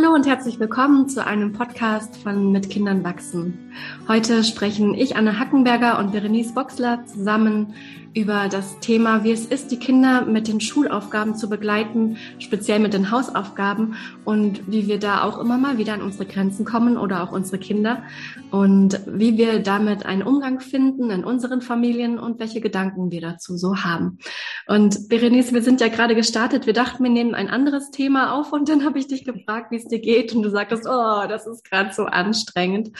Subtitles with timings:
[0.00, 3.72] Hallo und herzlich willkommen zu einem Podcast von Mit Kindern wachsen.
[4.06, 7.74] Heute sprechen ich, Anne Hackenberger und Berenice Boxler zusammen
[8.14, 12.94] über das Thema, wie es ist, die Kinder mit den Schulaufgaben zu begleiten, speziell mit
[12.94, 17.22] den Hausaufgaben und wie wir da auch immer mal wieder an unsere Grenzen kommen oder
[17.22, 18.02] auch unsere Kinder
[18.50, 23.56] und wie wir damit einen Umgang finden in unseren Familien und welche Gedanken wir dazu
[23.56, 24.18] so haben.
[24.66, 26.66] Und Berenice, wir sind ja gerade gestartet.
[26.66, 29.76] Wir dachten, wir nehmen ein anderes Thema auf und dann habe ich dich gefragt, wie
[29.76, 32.90] es dir geht und du sagtest, oh, das ist gerade so anstrengend.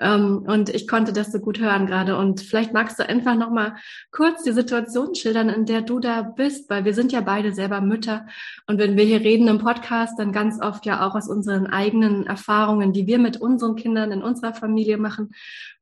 [0.00, 3.50] Ähm, und ich konnte das so gut hören gerade und vielleicht magst du einfach noch
[3.50, 3.76] mal
[4.10, 7.80] kurz die Situation schildern, in der du da bist, weil wir sind ja beide selber
[7.80, 8.26] Mütter.
[8.66, 12.26] Und wenn wir hier reden im Podcast, dann ganz oft ja auch aus unseren eigenen
[12.26, 15.32] Erfahrungen, die wir mit unseren Kindern in unserer Familie machen.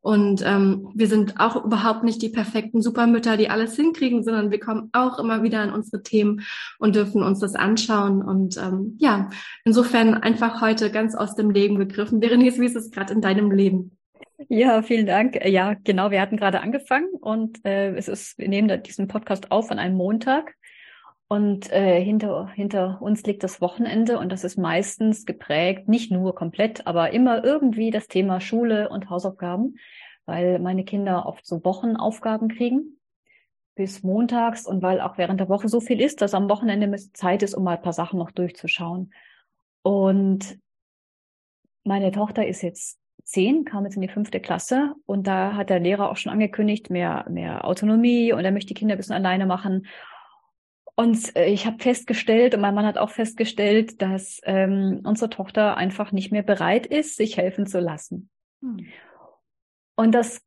[0.00, 4.60] Und ähm, wir sind auch überhaupt nicht die perfekten Supermütter, die alles hinkriegen, sondern wir
[4.60, 6.42] kommen auch immer wieder an unsere Themen
[6.78, 8.22] und dürfen uns das anschauen.
[8.22, 9.30] Und ähm, ja,
[9.64, 12.20] insofern einfach heute ganz aus dem Leben gegriffen.
[12.20, 13.96] Berenice, wie ist es gerade in deinem Leben?
[14.48, 15.44] Ja, vielen Dank.
[15.44, 19.70] Ja, genau, wir hatten gerade angefangen und äh, es ist, wir nehmen diesen Podcast auf
[19.70, 20.54] an einem Montag
[21.28, 26.34] und äh, hinter, hinter uns liegt das Wochenende und das ist meistens geprägt, nicht nur
[26.34, 29.76] komplett, aber immer irgendwie das Thema Schule und Hausaufgaben,
[30.26, 33.00] weil meine Kinder oft so Wochenaufgaben kriegen
[33.74, 37.42] bis montags und weil auch während der Woche so viel ist, dass am Wochenende Zeit
[37.42, 39.12] ist, um mal ein paar Sachen noch durchzuschauen.
[39.82, 40.58] Und
[41.82, 45.80] meine Tochter ist jetzt zehn, kam jetzt in die fünfte Klasse und da hat der
[45.80, 49.46] Lehrer auch schon angekündigt, mehr, mehr Autonomie und er möchte die Kinder ein bisschen alleine
[49.46, 49.86] machen.
[50.96, 55.76] Und äh, ich habe festgestellt und mein Mann hat auch festgestellt, dass ähm, unsere Tochter
[55.76, 58.30] einfach nicht mehr bereit ist, sich helfen zu lassen.
[58.60, 58.86] Hm.
[59.96, 60.40] Und das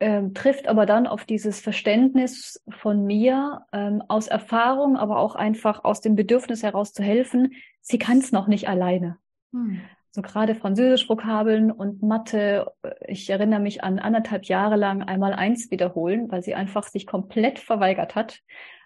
[0.00, 5.84] ähm, trifft aber dann auf dieses Verständnis von mir ähm, aus Erfahrung, aber auch einfach
[5.84, 7.52] aus dem Bedürfnis heraus zu helfen.
[7.80, 9.18] Sie kann es noch nicht alleine.
[9.52, 9.80] Hm
[10.12, 12.70] so gerade Französisch-Vokabeln und Mathe.
[13.08, 17.58] Ich erinnere mich an anderthalb Jahre lang einmal eins wiederholen, weil sie einfach sich komplett
[17.58, 18.40] verweigert hat.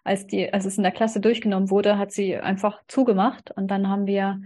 [0.05, 3.89] Als die, als es in der Klasse durchgenommen wurde, hat sie einfach zugemacht und dann
[3.89, 4.41] haben wir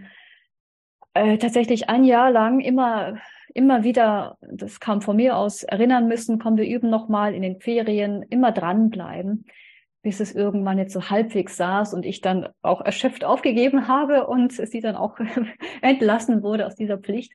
[1.12, 3.18] äh, tatsächlich ein Jahr lang immer
[3.52, 7.60] immer wieder, das kam von mir aus, erinnern müssen, kommen wir üben nochmal in den
[7.60, 9.44] Ferien, immer dranbleiben
[10.02, 14.52] bis es irgendwann jetzt so halbwegs saß und ich dann auch erschöpft aufgegeben habe und
[14.52, 15.18] sie dann auch
[15.82, 17.32] entlassen wurde aus dieser Pflicht.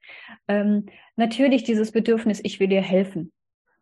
[0.48, 3.31] Ähm, natürlich dieses Bedürfnis, ich will ihr helfen.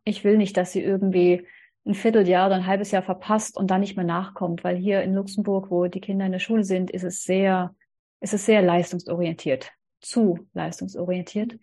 [0.04, 1.48] Ich will nicht, dass sie irgendwie
[1.86, 5.14] ein Vierteljahr oder ein halbes Jahr verpasst und dann nicht mehr nachkommt, weil hier in
[5.14, 7.76] Luxemburg, wo die Kinder in der Schule sind, ist es sehr,
[8.20, 11.58] ist es sehr leistungsorientiert, zu leistungsorientiert.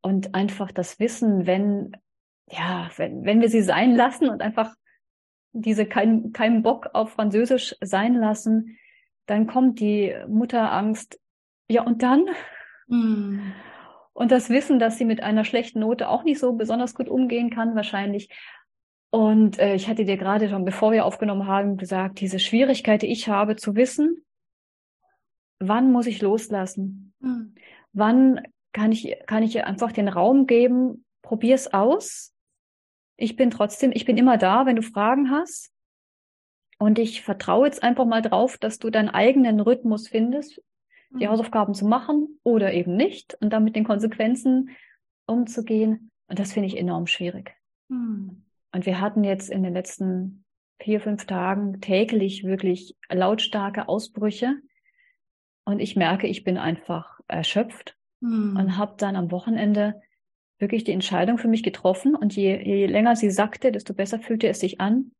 [0.00, 1.92] Und einfach das Wissen, wenn,
[2.50, 4.74] ja, wenn, wenn wir sie sein lassen und einfach
[5.60, 8.78] diese kein, keinen Bock auf Französisch sein lassen,
[9.26, 11.20] dann kommt die Mutterangst.
[11.68, 12.26] Ja, und dann?
[12.86, 13.52] Mm.
[14.12, 17.50] Und das Wissen, dass sie mit einer schlechten Note auch nicht so besonders gut umgehen
[17.50, 18.30] kann, wahrscheinlich.
[19.10, 23.12] Und äh, ich hatte dir gerade schon, bevor wir aufgenommen haben, gesagt, diese Schwierigkeit, die
[23.12, 24.24] ich habe, zu wissen,
[25.60, 27.14] wann muss ich loslassen?
[27.20, 27.54] Mm.
[27.92, 28.40] Wann
[28.72, 32.34] kann ich, kann ich einfach den Raum geben, probier's aus,
[33.18, 35.72] ich bin trotzdem, ich bin immer da, wenn du Fragen hast.
[36.78, 40.62] Und ich vertraue jetzt einfach mal drauf, dass du deinen eigenen Rhythmus findest,
[41.10, 41.30] die mhm.
[41.30, 44.70] Hausaufgaben zu machen oder eben nicht und dann mit den Konsequenzen
[45.26, 46.12] umzugehen.
[46.28, 47.56] Und das finde ich enorm schwierig.
[47.88, 48.44] Mhm.
[48.72, 50.44] Und wir hatten jetzt in den letzten
[50.80, 54.54] vier, fünf Tagen täglich wirklich lautstarke Ausbrüche.
[55.64, 58.56] Und ich merke, ich bin einfach erschöpft mhm.
[58.56, 60.00] und habe dann am Wochenende
[60.58, 64.48] wirklich die Entscheidung für mich getroffen und je, je länger sie sagte, desto besser fühlte
[64.48, 65.12] es sich an.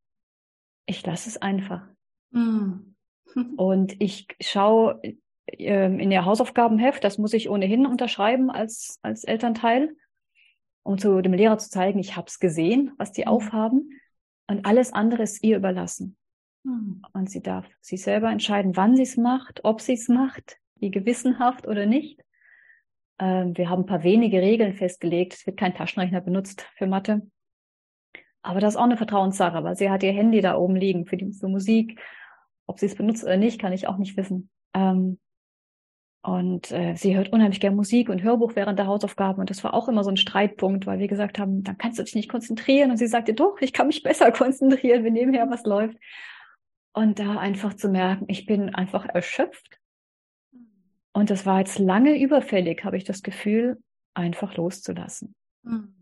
[0.87, 1.87] Ich lasse es einfach.
[2.31, 2.95] Mm.
[3.57, 5.01] und ich schaue
[5.47, 9.95] äh, in ihr Hausaufgabenheft, das muss ich ohnehin unterschreiben als, als Elternteil,
[10.83, 13.29] um zu dem Lehrer zu zeigen, ich habe es gesehen, was die mm.
[13.29, 13.93] aufhaben.
[14.51, 16.17] Und alles andere ist ihr überlassen.
[16.65, 17.03] Mm.
[17.13, 20.91] Und sie darf sich selber entscheiden, wann sie es macht, ob sie es macht, wie
[20.91, 22.25] gewissenhaft oder nicht.
[23.19, 25.35] Ähm, wir haben ein paar wenige Regeln festgelegt.
[25.35, 27.23] Es wird kein Taschenrechner benutzt für Mathe.
[28.43, 31.17] Aber das ist auch eine Vertrauenssache, weil sie hat ihr Handy da oben liegen für,
[31.17, 32.01] die, für Musik.
[32.67, 34.51] Ob sie es benutzt oder nicht, kann ich auch nicht wissen.
[34.75, 35.19] Ähm,
[36.23, 39.41] und äh, sie hört unheimlich gern Musik und Hörbuch während der Hausaufgaben.
[39.41, 42.03] Und das war auch immer so ein Streitpunkt, weil wir gesagt haben, dann kannst du
[42.03, 42.91] dich nicht konzentrieren.
[42.91, 45.97] Und sie sagte, doch, ich kann mich besser konzentrieren, wenn nebenher was läuft.
[46.93, 49.79] Und da einfach zu merken, ich bin einfach erschöpft
[51.19, 53.83] und das war jetzt lange überfällig, habe ich das Gefühl,
[54.15, 55.35] einfach loszulassen.
[55.65, 55.93] Mhm.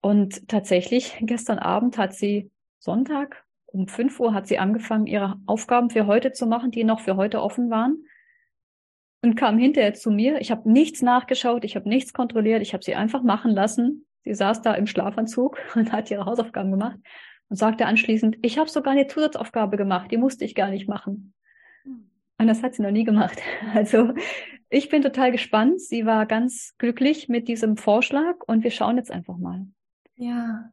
[0.00, 5.90] Und tatsächlich, gestern Abend hat sie Sonntag um 5 Uhr hat sie angefangen, ihre Aufgaben
[5.90, 8.06] für heute zu machen, die noch für heute offen waren.
[9.22, 10.40] und kam hinterher zu mir.
[10.40, 14.06] Ich habe nichts nachgeschaut, ich habe nichts kontrolliert, ich habe sie einfach machen lassen.
[14.24, 16.98] Sie saß da im Schlafanzug und hat ihre Hausaufgaben gemacht
[17.50, 21.34] und sagte anschließend, ich habe sogar eine Zusatzaufgabe gemacht, die musste ich gar nicht machen.
[22.38, 23.40] Und das hat sie noch nie gemacht.
[23.74, 24.12] Also
[24.68, 25.80] ich bin total gespannt.
[25.80, 29.66] Sie war ganz glücklich mit diesem Vorschlag und wir schauen jetzt einfach mal.
[30.16, 30.70] Ja,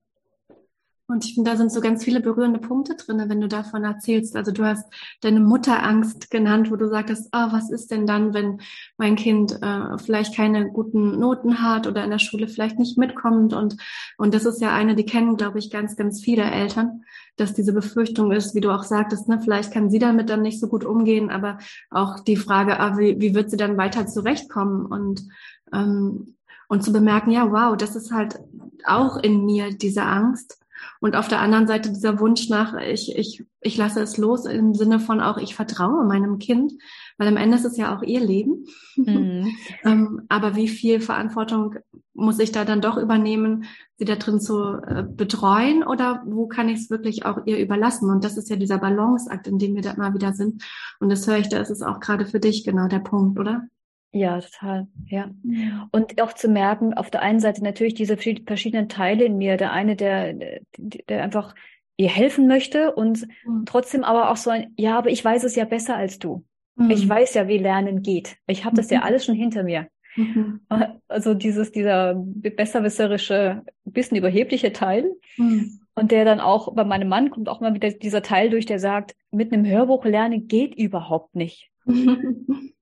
[1.13, 4.35] und ich finde, da sind so ganz viele berührende Punkte drin, wenn du davon erzählst.
[4.35, 8.59] Also du hast deine Mutterangst genannt, wo du sagtest, oh, was ist denn dann, wenn
[8.97, 13.53] mein Kind äh, vielleicht keine guten Noten hat oder in der Schule vielleicht nicht mitkommt?
[13.53, 13.77] Und,
[14.17, 17.03] und das ist ja eine, die kennen, glaube ich, ganz, ganz viele Eltern,
[17.35, 20.59] dass diese Befürchtung ist, wie du auch sagtest, ne, vielleicht kann sie damit dann nicht
[20.59, 21.59] so gut umgehen, aber
[21.91, 24.87] auch die Frage, ah, wie, wie wird sie dann weiter zurechtkommen?
[24.87, 25.27] Und,
[25.71, 26.37] ähm,
[26.69, 28.39] und zu bemerken, ja, wow, das ist halt
[28.83, 30.62] auch in mir diese Angst
[30.99, 34.73] und auf der anderen Seite dieser Wunsch nach, ich, ich, ich lasse es los im
[34.73, 36.73] Sinne von auch, ich vertraue meinem Kind,
[37.17, 38.65] weil am Ende ist es ja auch ihr Leben.
[38.95, 39.55] Mhm.
[39.83, 41.75] ähm, aber wie viel Verantwortung
[42.13, 43.65] muss ich da dann doch übernehmen,
[43.97, 48.09] sie da drin zu äh, betreuen oder wo kann ich es wirklich auch ihr überlassen?
[48.09, 50.63] Und das ist ja dieser Balanceakt, in dem wir da immer wieder sind.
[50.99, 53.67] Und das höre ich, da ist es auch gerade für dich genau der Punkt, oder?
[54.13, 54.87] Ja, total.
[55.07, 55.31] Ja.
[55.41, 55.89] Mhm.
[55.91, 59.57] Und auch zu merken, auf der einen Seite natürlich diese verschiedenen Teile in mir.
[59.57, 60.33] Der eine, der,
[60.77, 61.55] der einfach
[61.97, 63.65] ihr helfen möchte und mhm.
[63.65, 66.45] trotzdem aber auch so ein, ja, aber ich weiß es ja besser als du.
[66.75, 66.91] Mhm.
[66.91, 68.37] Ich weiß ja, wie Lernen geht.
[68.45, 69.05] Ich habe das ja mhm.
[69.05, 69.87] alles schon hinter mir.
[70.15, 70.61] Mhm.
[71.07, 75.11] Also dieses, dieser besserwisserische, bisschen überhebliche Teil.
[75.37, 78.79] Und der dann auch bei meinem Mann kommt auch mal wieder dieser Teil durch, der
[78.79, 81.69] sagt, mit einem Hörbuch lernen geht überhaupt nicht.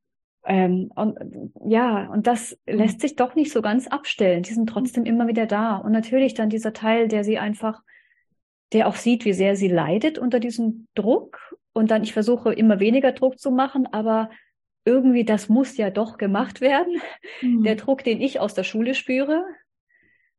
[0.45, 1.17] Ähm, und
[1.65, 4.43] ja, und das lässt sich doch nicht so ganz abstellen.
[4.43, 5.77] Die sind trotzdem immer wieder da.
[5.77, 7.81] Und natürlich dann dieser Teil, der sie einfach,
[8.73, 11.55] der auch sieht, wie sehr sie leidet unter diesem Druck.
[11.73, 14.29] Und dann, ich versuche immer weniger Druck zu machen, aber
[14.83, 17.01] irgendwie, das muss ja doch gemacht werden.
[17.41, 17.63] Mhm.
[17.63, 19.45] Der Druck, den ich aus der Schule spüre.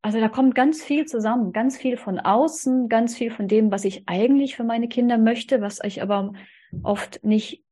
[0.04, 3.84] Also da kommt ganz viel zusammen, ganz viel von außen, ganz viel von dem, was
[3.84, 6.32] ich eigentlich für meine Kinder möchte, was ich aber
[6.82, 7.62] oft nicht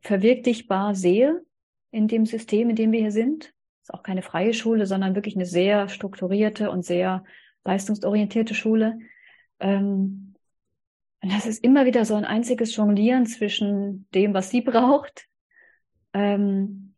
[0.00, 1.42] verwirklichbar sehe
[1.90, 3.52] in dem System, in dem wir hier sind.
[3.82, 7.24] Ist auch keine freie Schule, sondern wirklich eine sehr strukturierte und sehr
[7.64, 8.98] leistungsorientierte Schule.
[9.58, 10.34] Ähm,
[11.22, 15.26] und das ist immer wieder so ein einziges Jonglieren zwischen dem, was sie braucht,
[16.12, 16.94] ähm,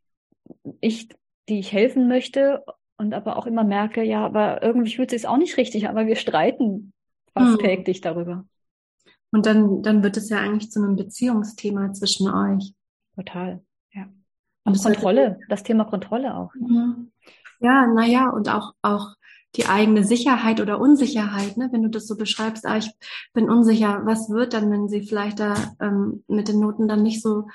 [0.81, 1.09] ich,
[1.49, 2.63] die ich helfen möchte,
[3.03, 6.17] und aber auch immer merke, ja, aber irgendwie fühlt sich auch nicht richtig, aber wir
[6.17, 6.93] streiten
[7.35, 7.59] fast hm.
[7.59, 8.47] täglich darüber.
[9.33, 12.75] Und dann, dann wird es ja eigentlich zu einem Beziehungsthema zwischen euch.
[13.17, 13.63] Total.
[14.65, 16.55] Und Kontrolle, das Thema Kontrolle auch.
[16.55, 17.11] Mhm.
[17.61, 19.15] Ja, naja, und auch, auch
[19.57, 21.69] die eigene Sicherheit oder Unsicherheit, ne?
[21.73, 22.91] wenn du das so beschreibst, ah, ich
[23.35, 27.23] bin unsicher, was wird dann, wenn sie vielleicht da ähm, mit den Noten dann nicht
[27.23, 27.47] so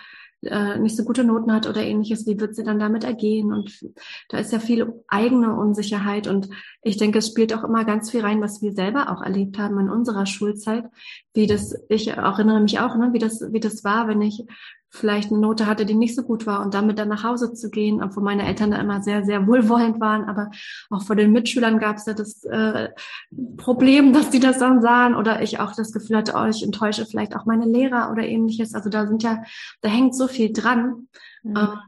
[0.44, 3.52] äh, nicht so gute Noten hat oder ähnliches, wie wird sie dann damit ergehen?
[3.52, 3.84] Und
[4.30, 6.50] da ist ja viel eigene Unsicherheit und
[6.84, 9.80] ich denke, es spielt auch immer ganz viel rein, was wir selber auch erlebt haben
[9.80, 10.86] in unserer Schulzeit,
[11.34, 14.46] wie das, ich erinnere mich auch, ne, wie das, wie das war, wenn ich
[14.90, 17.70] vielleicht eine Note hatte, die nicht so gut war und damit dann nach Hause zu
[17.70, 20.50] gehen, obwohl meine Eltern da immer sehr, sehr wohlwollend waren, aber
[20.90, 22.90] auch vor den Mitschülern gab es ja das äh,
[23.58, 27.06] Problem, dass die das dann sahen oder ich auch das Gefühl hatte, oh, ich enttäusche
[27.06, 28.74] vielleicht auch meine Lehrer oder ähnliches.
[28.74, 29.44] Also da sind ja,
[29.82, 31.08] da hängt so viel dran.
[31.44, 31.58] Mhm.
[31.58, 31.80] Ähm,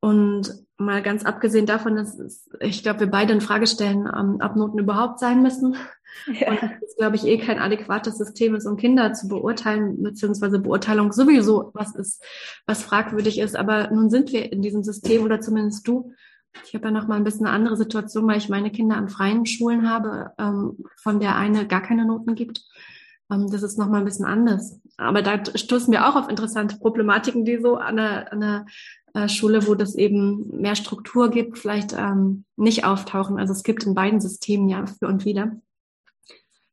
[0.00, 4.56] und mal ganz abgesehen davon, dass ich glaube, wir beide in Frage stellen, ähm, ob
[4.56, 5.76] Noten überhaupt sein müssen.
[6.26, 6.50] Ja.
[6.50, 11.12] Und das glaube ich, eh kein adäquates System ist, um Kinder zu beurteilen, beziehungsweise Beurteilung
[11.12, 12.22] sowieso was ist,
[12.66, 13.56] was fragwürdig ist.
[13.56, 16.12] Aber nun sind wir in diesem System oder zumindest du.
[16.66, 19.08] Ich habe ja noch mal ein bisschen eine andere Situation, weil ich meine Kinder an
[19.08, 22.62] freien Schulen habe, ähm, von der eine gar keine Noten gibt.
[23.30, 24.78] Ähm, das ist noch mal ein bisschen anders.
[24.98, 28.66] Aber da stoßen wir auch auf interessante Problematiken, die so an der, an der
[29.14, 33.38] äh, Schule, wo das eben mehr Struktur gibt, vielleicht ähm, nicht auftauchen.
[33.38, 35.56] Also es gibt in beiden Systemen ja für und wieder.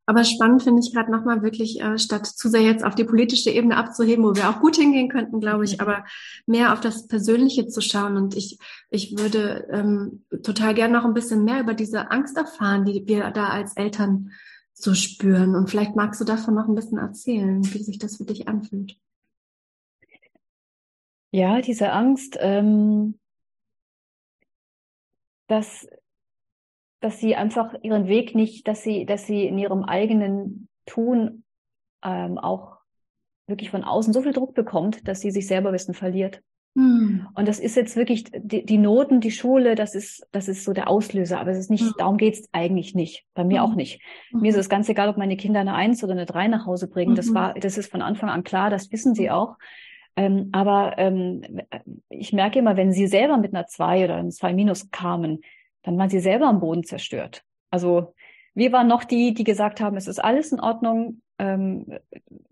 [0.10, 3.52] Aber spannend finde ich gerade nochmal wirklich, äh, statt zu sehr jetzt auf die politische
[3.52, 5.82] Ebene abzuheben, wo wir auch gut hingehen könnten, glaube ich, mhm.
[5.82, 6.04] aber
[6.48, 8.18] mehr auf das Persönliche zu schauen.
[8.18, 8.58] Und ich,
[8.90, 13.30] ich würde ähm, total gerne noch ein bisschen mehr über diese Angst erfahren, die wir
[13.30, 14.32] da als Eltern
[14.74, 15.54] so spüren.
[15.54, 18.98] Und vielleicht magst du davon noch ein bisschen erzählen, wie sich das für dich anfühlt.
[21.30, 23.20] Ja, diese Angst, ähm,
[25.46, 25.88] dass
[27.00, 31.44] dass sie einfach ihren Weg nicht, dass sie, dass sie in ihrem eigenen Tun
[32.04, 32.78] ähm, auch
[33.48, 36.42] wirklich von außen so viel Druck bekommt, dass sie sich selber wissen verliert.
[36.76, 37.28] Hm.
[37.34, 40.72] Und das ist jetzt wirklich die, die, Noten, die Schule, das ist, das ist so
[40.72, 41.40] der Auslöser.
[41.40, 41.94] Aber es ist nicht, hm.
[41.98, 43.26] darum geht's eigentlich nicht.
[43.34, 43.72] Bei mir hm.
[43.72, 44.02] auch nicht.
[44.32, 46.88] Mir ist es ganz egal, ob meine Kinder eine Eins oder eine Drei nach Hause
[46.88, 47.16] bringen.
[47.16, 47.36] Das mhm.
[47.36, 49.58] war, das ist von Anfang an klar, das wissen sie auch.
[50.16, 51.62] Ähm, aber ähm,
[52.10, 55.42] ich merke immer, wenn sie selber mit einer zwei oder einem zwei Minus kamen,
[55.90, 57.44] dann waren sie selber am Boden zerstört.
[57.72, 58.14] Also
[58.54, 61.88] wir waren noch die, die gesagt haben, es ist alles in Ordnung, ähm,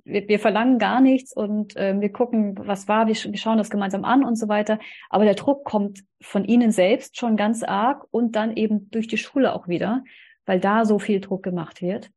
[0.04, 3.70] wir, wir, verlangen gar nichts und ähm, wir gucken, was war, wir, wir, schauen das
[3.70, 4.80] gemeinsam an und so weiter.
[5.12, 9.20] Aber der Druck kommt von ihnen selbst schon ganz arg und dann eben durch die
[9.20, 10.04] Schule auch wieder,
[10.48, 12.10] weil da so viel Druck gemacht wird.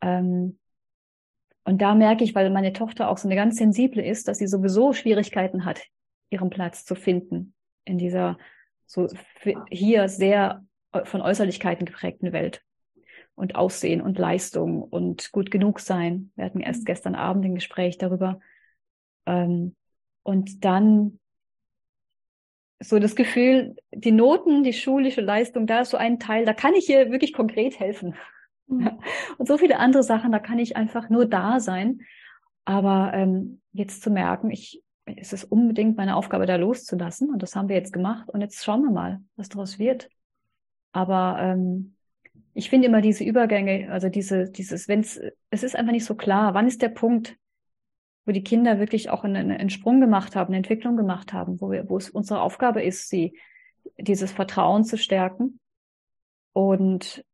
[0.00, 0.58] Ähm,
[1.64, 4.48] und da merke ich, weil meine Tochter auch so eine ganz sensible ist, dass sie
[4.48, 5.84] sowieso Schwierigkeiten hat,
[6.30, 7.54] ihren Platz zu finden
[7.84, 8.38] in dieser
[8.94, 9.08] so
[9.70, 10.64] hier sehr
[11.04, 12.62] von Äußerlichkeiten geprägten Welt
[13.34, 16.30] und Aussehen und Leistung und gut genug sein.
[16.36, 16.86] Wir hatten erst mhm.
[16.86, 18.38] gestern Abend ein Gespräch darüber.
[19.26, 19.74] Ähm,
[20.22, 21.18] und dann
[22.80, 26.74] so das Gefühl, die Noten, die schulische Leistung, da ist so ein Teil, da kann
[26.74, 28.14] ich ihr wirklich konkret helfen.
[28.68, 29.00] Mhm.
[29.38, 32.00] Und so viele andere Sachen, da kann ich einfach nur da sein.
[32.64, 37.30] Aber ähm, jetzt zu merken, ich, es ist unbedingt meine Aufgabe, da loszulassen.
[37.30, 38.28] Und das haben wir jetzt gemacht.
[38.30, 40.08] Und jetzt schauen wir mal, was daraus wird.
[40.92, 41.94] Aber ähm,
[42.54, 45.20] ich finde immer diese Übergänge, also diese, dieses, wenn es,
[45.50, 47.36] es ist einfach nicht so klar, wann ist der Punkt,
[48.24, 51.70] wo die Kinder wirklich auch einen, einen Sprung gemacht haben, eine Entwicklung gemacht haben, wo
[51.70, 53.38] wir, wo es unsere Aufgabe ist, sie
[53.98, 55.60] dieses Vertrauen zu stärken
[56.52, 57.24] und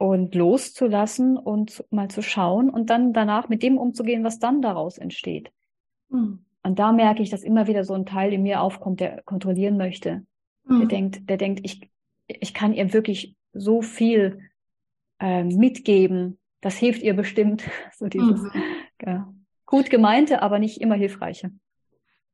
[0.00, 4.96] und loszulassen und mal zu schauen und dann danach mit dem umzugehen, was dann daraus
[4.96, 5.52] entsteht.
[6.08, 6.44] Mhm.
[6.68, 9.78] Und da merke ich, dass immer wieder so ein Teil in mir aufkommt, der kontrollieren
[9.78, 10.26] möchte.
[10.64, 10.80] Mhm.
[10.80, 11.90] Der denkt, der denkt, ich,
[12.26, 14.40] ich kann ihr wirklich so viel
[15.18, 16.38] äh, mitgeben.
[16.60, 17.64] Das hilft ihr bestimmt.
[17.96, 18.62] So dieses mhm.
[19.02, 19.32] ja,
[19.64, 21.52] gut gemeinte, aber nicht immer hilfreiche.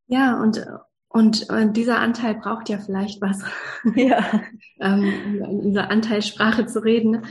[0.08, 0.66] Ja, und
[1.08, 3.44] und, und dieser Anteil braucht ja vielleicht was.
[3.94, 4.42] Ja.
[4.80, 5.04] ähm,
[5.48, 7.22] in dieser Anteilssprache zu reden,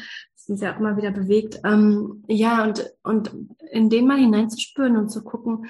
[0.43, 1.60] das uns ja auch immer wieder bewegt.
[1.65, 3.36] Ähm, ja, und, und
[3.72, 5.65] in den mal hineinzuspüren und zu gucken,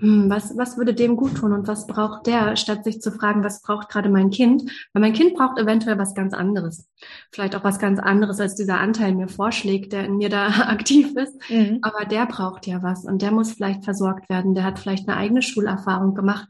[0.00, 3.62] was, was würde dem gut tun und was braucht der, statt sich zu fragen, was
[3.62, 4.62] braucht gerade mein Kind?
[4.92, 6.88] Weil mein Kind braucht eventuell was ganz anderes.
[7.30, 11.14] Vielleicht auch was ganz anderes, als dieser Anteil mir vorschlägt, der in mir da aktiv
[11.16, 11.34] ist.
[11.48, 11.78] Mhm.
[11.82, 14.54] Aber der braucht ja was und der muss vielleicht versorgt werden.
[14.54, 16.48] Der hat vielleicht eine eigene Schulerfahrung gemacht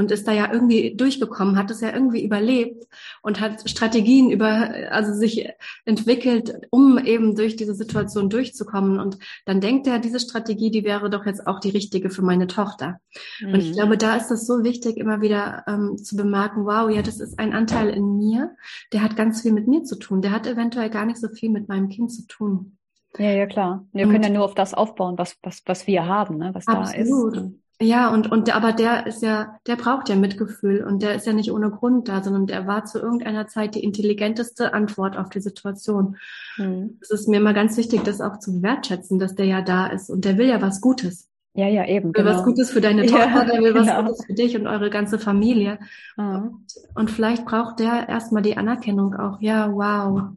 [0.00, 2.86] und ist da ja irgendwie durchgekommen, hat es ja irgendwie überlebt
[3.20, 5.46] und hat Strategien über, also sich
[5.84, 8.98] entwickelt, um eben durch diese Situation durchzukommen.
[8.98, 12.46] Und dann denkt er, diese Strategie, die wäre doch jetzt auch die richtige für meine
[12.46, 12.98] Tochter.
[13.40, 13.52] Mhm.
[13.52, 13.74] Und ich mhm.
[13.74, 17.38] glaube, da ist es so wichtig, immer wieder ähm, zu bemerken, wow, ja, das ist
[17.38, 18.56] ein Anteil in mir,
[18.94, 20.22] der hat ganz viel mit mir zu tun.
[20.22, 22.78] Der hat eventuell gar nicht so viel mit meinem Kind zu tun.
[23.18, 23.84] Ja, ja, klar.
[23.92, 26.52] Wir und können ja nur auf das aufbauen, was, was, was wir haben, ne?
[26.54, 27.36] was absolut.
[27.36, 27.54] da ist.
[27.82, 31.32] Ja, und, und aber der ist ja, der braucht ja Mitgefühl und der ist ja
[31.32, 35.40] nicht ohne Grund da, sondern der war zu irgendeiner Zeit die intelligenteste Antwort auf die
[35.40, 36.16] Situation.
[36.58, 36.98] Mhm.
[37.00, 40.10] Es ist mir immer ganz wichtig, das auch zu wertschätzen, dass der ja da ist
[40.10, 41.30] und der will ja was Gutes.
[41.54, 42.14] Ja, ja, eben.
[42.14, 42.36] Will genau.
[42.36, 44.02] was Gutes für deine Tochter, ja, der will was genau.
[44.02, 45.78] Gutes für dich und eure ganze Familie.
[46.18, 46.36] Mhm.
[46.36, 49.40] Und, und vielleicht braucht der erstmal die Anerkennung auch.
[49.40, 50.32] Ja, wow.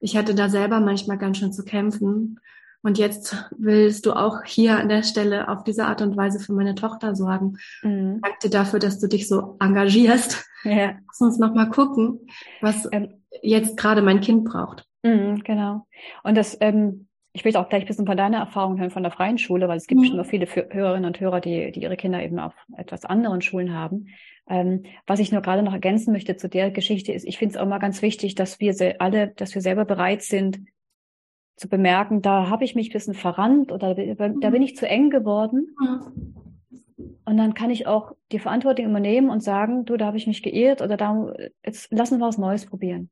[0.00, 2.40] Ich hatte da selber manchmal ganz schön zu kämpfen.
[2.84, 6.52] Und jetzt willst du auch hier an der Stelle auf diese Art und Weise für
[6.52, 7.56] meine Tochter sorgen.
[7.82, 8.20] Mhm.
[8.20, 10.44] Danke dir dafür, dass du dich so engagierst.
[10.64, 10.92] Ja.
[11.06, 12.26] Lass uns noch mal gucken,
[12.60, 14.86] was ähm, jetzt gerade mein Kind braucht.
[15.02, 15.86] Mhm, genau.
[16.22, 19.12] Und das, ähm, ich will auch gleich ein bisschen von deiner Erfahrung hören von der
[19.12, 20.06] freien Schule, weil es gibt mhm.
[20.06, 23.74] schon noch viele Hörerinnen und Hörer, die, die ihre Kinder eben auf etwas anderen Schulen
[23.74, 24.08] haben.
[24.46, 27.60] Ähm, was ich nur gerade noch ergänzen möchte zu der Geschichte ist, ich finde es
[27.60, 30.60] auch mal ganz wichtig, dass wir alle, dass wir selber bereit sind,
[31.56, 35.10] zu bemerken, da habe ich mich ein bisschen verrannt oder da bin ich zu eng
[35.10, 35.74] geworden.
[37.24, 40.42] Und dann kann ich auch die Verantwortung übernehmen und sagen, du, da habe ich mich
[40.42, 41.32] geirrt oder da,
[41.64, 43.10] jetzt lassen wir was Neues probieren.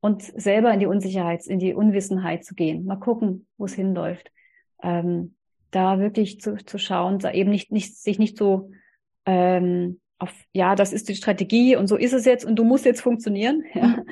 [0.00, 2.84] Und selber in die Unsicherheit, in die Unwissenheit zu gehen.
[2.84, 4.30] Mal gucken, wo es hinläuft.
[4.82, 5.34] Ähm,
[5.70, 8.70] da wirklich zu, zu schauen, da eben nicht, nicht, sich nicht so
[9.24, 12.84] ähm, auf, ja, das ist die Strategie und so ist es jetzt und du musst
[12.84, 14.02] jetzt funktionieren, ja,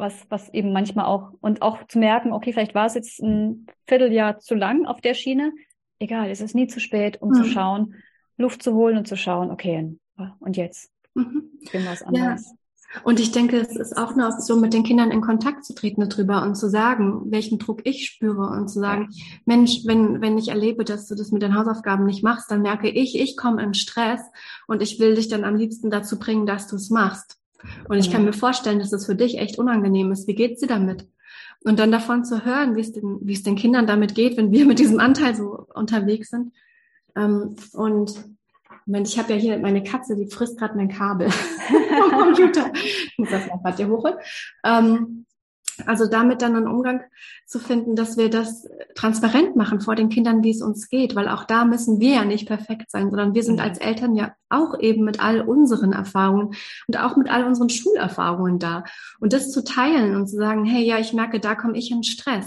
[0.00, 3.66] was, was eben manchmal auch, und auch zu merken, okay, vielleicht war es jetzt ein
[3.86, 5.52] Vierteljahr zu lang auf der Schiene.
[5.98, 7.34] Egal, es ist nie zu spät, um mhm.
[7.34, 7.94] zu schauen,
[8.36, 9.96] Luft zu holen und zu schauen, okay,
[10.40, 10.90] und jetzt?
[11.14, 11.50] Mhm.
[11.72, 12.46] was anderes.
[12.46, 12.56] Ja.
[13.04, 16.08] Und ich denke, es ist auch eine Option, mit den Kindern in Kontakt zu treten
[16.08, 19.24] darüber und zu sagen, welchen Druck ich spüre und zu sagen, ja.
[19.44, 22.90] Mensch, wenn, wenn ich erlebe, dass du das mit den Hausaufgaben nicht machst, dann merke
[22.90, 24.20] ich, ich komme in Stress
[24.66, 27.39] und ich will dich dann am liebsten dazu bringen, dass du es machst.
[27.88, 30.26] Und ich kann mir vorstellen, dass das für dich echt unangenehm ist.
[30.26, 31.06] Wie geht's dir damit?
[31.62, 34.52] Und dann davon zu hören, wie es den, wie es den Kindern damit geht, wenn
[34.52, 36.52] wir mit diesem Anteil so unterwegs sind.
[37.16, 38.14] Ähm, und
[38.86, 42.72] Moment, ich habe ja hier meine Katze, die frisst gerade mein Kabel vom Computer.
[42.74, 44.16] Ich muss das mal gerade hier hochholen.
[44.64, 45.26] Ähm,
[45.86, 47.02] Also damit dann einen Umgang
[47.46, 51.28] zu finden, dass wir das transparent machen vor den Kindern, wie es uns geht, weil
[51.28, 53.62] auch da müssen wir ja nicht perfekt sein, sondern wir sind mhm.
[53.62, 56.54] als Eltern ja auch eben mit all unseren Erfahrungen
[56.86, 58.84] und auch mit all unseren Schulerfahrungen da.
[59.20, 62.02] Und das zu teilen und zu sagen, hey, ja, ich merke, da komme ich in
[62.02, 62.46] Stress.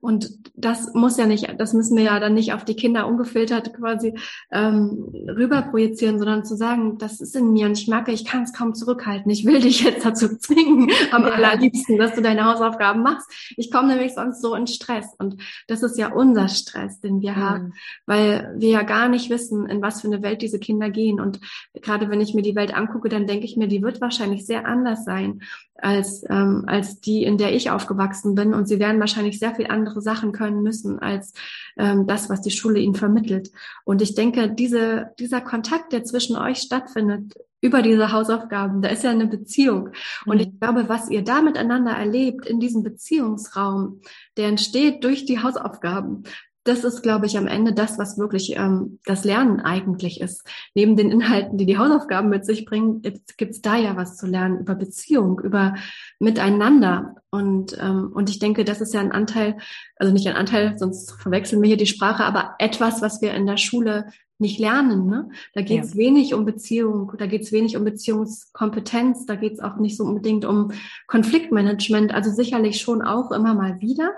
[0.00, 3.74] Und das muss ja nicht, das müssen wir ja dann nicht auf die Kinder ungefiltert
[3.74, 4.14] quasi
[4.52, 8.44] ähm, rüber projizieren, sondern zu sagen, das ist in mir und ich merke, ich kann
[8.44, 9.30] es kaum zurückhalten.
[9.30, 11.30] Ich will dich jetzt dazu zwingen, am ja.
[11.30, 13.28] allerliebsten, dass du deine Hausaufgaben machst.
[13.56, 15.06] Ich komme nämlich sonst so in Stress.
[15.18, 17.36] Und das ist ja unser Stress, den wir mhm.
[17.36, 17.72] haben,
[18.06, 21.20] weil wir ja gar nicht wissen, in was für eine Welt diese Kinder gehen.
[21.20, 21.40] Und
[21.74, 24.64] gerade wenn ich mir die Welt angucke, dann denke ich mir, die wird wahrscheinlich sehr
[24.64, 25.40] anders sein
[25.78, 28.54] als, ähm, als die, in der ich aufgewachsen bin.
[28.54, 31.32] Und sie werden wahrscheinlich sehr viel andere Sachen können müssen als
[31.76, 33.50] ähm, das, was die Schule ihnen vermittelt.
[33.84, 39.02] Und ich denke, diese, dieser Kontakt, der zwischen euch stattfindet, über diese Hausaufgaben, da ist
[39.02, 39.90] ja eine Beziehung.
[40.26, 40.40] Und mhm.
[40.40, 44.00] ich glaube, was ihr da miteinander erlebt in diesem Beziehungsraum,
[44.36, 46.22] der entsteht durch die Hausaufgaben,
[46.68, 50.46] das ist, glaube ich, am Ende das, was wirklich ähm, das Lernen eigentlich ist.
[50.74, 54.26] Neben den Inhalten, die die Hausaufgaben mit sich bringen, gibt es da ja was zu
[54.26, 55.74] lernen über Beziehung, über
[56.18, 57.16] Miteinander.
[57.30, 59.56] Und, ähm, und ich denke, das ist ja ein Anteil,
[59.96, 63.46] also nicht ein Anteil, sonst verwechseln wir hier die Sprache, aber etwas, was wir in
[63.46, 64.06] der Schule
[64.38, 65.06] nicht lernen.
[65.06, 65.30] Ne?
[65.54, 65.98] Da geht es ja.
[65.98, 70.04] wenig um Beziehung, da geht es wenig um Beziehungskompetenz, da geht es auch nicht so
[70.04, 70.70] unbedingt um
[71.06, 74.12] Konfliktmanagement, also sicherlich schon auch immer mal wieder.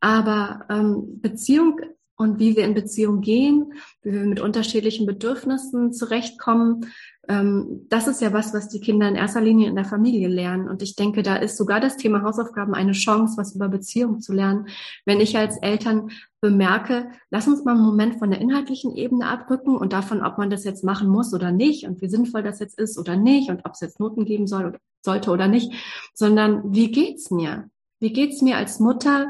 [0.00, 1.80] Aber ähm, Beziehung
[2.16, 6.86] und wie wir in Beziehung gehen, wie wir mit unterschiedlichen Bedürfnissen zurechtkommen,
[7.28, 10.68] ähm, das ist ja was, was die Kinder in erster Linie in der Familie lernen.
[10.68, 14.32] Und ich denke, da ist sogar das Thema Hausaufgaben eine Chance, was über Beziehung zu
[14.32, 14.68] lernen.
[15.04, 19.76] Wenn ich als Eltern bemerke, lass uns mal einen Moment von der inhaltlichen Ebene abrücken
[19.76, 22.78] und davon, ob man das jetzt machen muss oder nicht und wie sinnvoll das jetzt
[22.78, 25.72] ist oder nicht und ob es jetzt Noten geben soll oder sollte oder nicht,
[26.14, 27.68] sondern wie geht's mir?
[27.98, 29.28] Wie geht's mir als Mutter?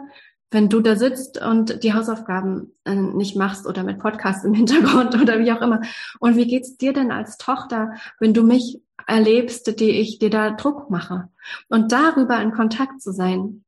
[0.51, 5.15] Wenn du da sitzt und die Hausaufgaben äh, nicht machst oder mit Podcast im Hintergrund
[5.21, 5.83] oder wie auch immer.
[6.21, 10.51] Und wie geht's dir denn als Tochter, wenn du mich erlebst, die ich dir da
[10.51, 11.29] Druck mache?
[11.69, 13.65] Und darüber in Kontakt zu sein,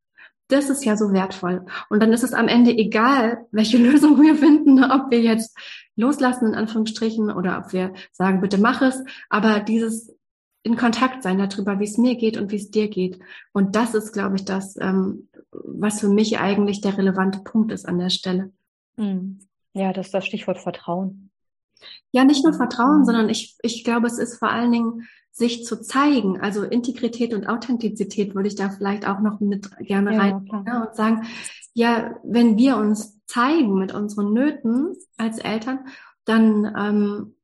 [0.48, 1.66] das ist ja so wertvoll.
[1.90, 5.56] Und dann ist es am Ende egal, welche Lösung wir finden, ob wir jetzt
[5.96, 9.02] loslassen in Anführungsstrichen oder ob wir sagen, bitte mach es.
[9.28, 10.14] Aber dieses
[10.62, 13.18] in Kontakt sein darüber, wie es mir geht und wie es dir geht.
[13.52, 17.86] Und das ist, glaube ich, das, ähm, was für mich eigentlich der relevante Punkt ist
[17.86, 18.52] an der Stelle.
[18.96, 19.38] Hm.
[19.72, 21.30] Ja, das ist das Stichwort Vertrauen.
[22.10, 23.04] Ja, nicht nur Vertrauen, mhm.
[23.04, 26.40] sondern ich, ich glaube, es ist vor allen Dingen, sich zu zeigen.
[26.40, 30.82] Also Integrität und Authentizität würde ich da vielleicht auch noch mit gerne ja, rein ja,
[30.82, 31.22] und sagen,
[31.74, 35.86] ja, wenn wir uns zeigen mit unseren Nöten als Eltern,
[36.24, 37.34] dann ähm,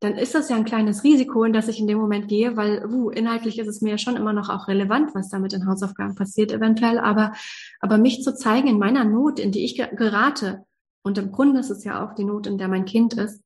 [0.00, 2.84] dann ist das ja ein kleines Risiko, in das ich in dem Moment gehe, weil
[2.84, 5.66] uh, inhaltlich ist es mir ja schon immer noch auch relevant, was da mit den
[5.66, 7.32] Hausaufgaben passiert eventuell, aber,
[7.80, 10.64] aber mich zu zeigen in meiner Not, in die ich gerate,
[11.02, 13.42] und im Grunde ist es ja auch die Not, in der mein Kind ist,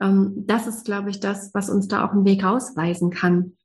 [0.00, 3.56] ähm, das ist, glaube ich, das, was uns da auch einen Weg ausweisen kann.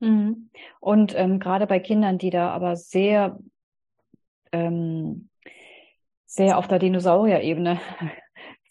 [0.00, 0.50] Mhm.
[0.80, 3.38] Und ähm, gerade bei Kindern, die da aber sehr,
[4.52, 5.28] ähm,
[6.26, 7.80] sehr auf der Dinosaurier-Ebene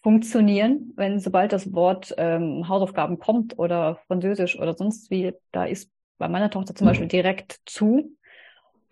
[0.03, 5.89] funktionieren, wenn sobald das Wort ähm, Hausaufgaben kommt oder Französisch oder sonst wie, da ist
[6.17, 6.89] bei meiner Tochter zum mhm.
[6.89, 8.15] Beispiel direkt zu.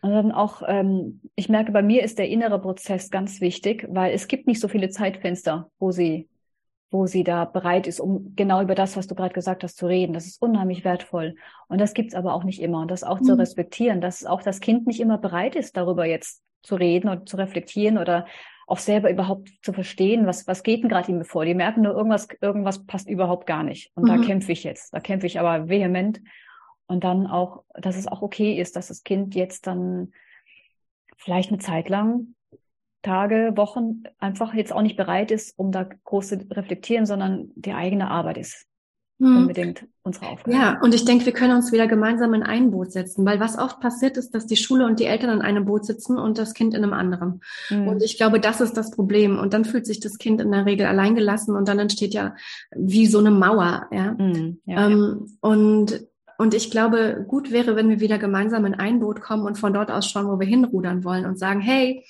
[0.02, 4.13] Und dann auch, ähm, ich merke, bei mir ist der innere Prozess ganz wichtig, weil
[4.13, 6.28] es gibt nicht so viele Zeitfenster, wo sie,
[6.89, 9.86] wo sie da bereit ist, um genau über das, was du gerade gesagt hast, zu
[9.86, 10.13] reden.
[10.13, 11.36] Das ist unheimlich wertvoll.
[11.67, 12.82] Und das gibt's aber auch nicht immer.
[12.82, 13.26] Und das auch mhm.
[13.26, 17.28] zu respektieren, dass auch das Kind nicht immer bereit ist, darüber jetzt zu reden und
[17.28, 18.26] zu reflektieren oder
[18.71, 21.43] auch selber überhaupt zu verstehen, was, was geht denn gerade ihm vor.
[21.43, 23.91] Die merken nur, irgendwas, irgendwas passt überhaupt gar nicht.
[23.95, 24.07] Und mhm.
[24.07, 24.93] da kämpfe ich jetzt.
[24.93, 26.21] Da kämpfe ich aber vehement.
[26.88, 30.13] Und dann auch, dass es auch okay ist, dass das Kind jetzt dann
[31.17, 32.36] vielleicht eine Zeit lang,
[33.01, 37.73] Tage, Wochen einfach jetzt auch nicht bereit ist, um da groß zu reflektieren, sondern die
[37.73, 38.67] eigene Arbeit ist.
[39.25, 40.55] Unbedingt unsere Aufgabe.
[40.55, 43.57] Ja, und ich denke, wir können uns wieder gemeinsam in ein Boot setzen, weil was
[43.57, 46.53] oft passiert ist, dass die Schule und die Eltern in einem Boot sitzen und das
[46.53, 47.41] Kind in einem anderen.
[47.69, 47.88] Mhm.
[47.88, 49.38] Und ich glaube, das ist das Problem.
[49.38, 52.36] Und dann fühlt sich das Kind in der Regel alleingelassen und dann entsteht ja
[52.75, 53.88] wie so eine Mauer.
[53.91, 54.60] Ja, mhm.
[54.65, 55.49] ja, ähm, ja.
[55.49, 56.07] und
[56.38, 59.73] und ich glaube, gut wäre, wenn wir wieder gemeinsam in ein Boot kommen und von
[59.73, 62.03] dort aus schauen, wo wir hinrudern wollen und sagen, hey,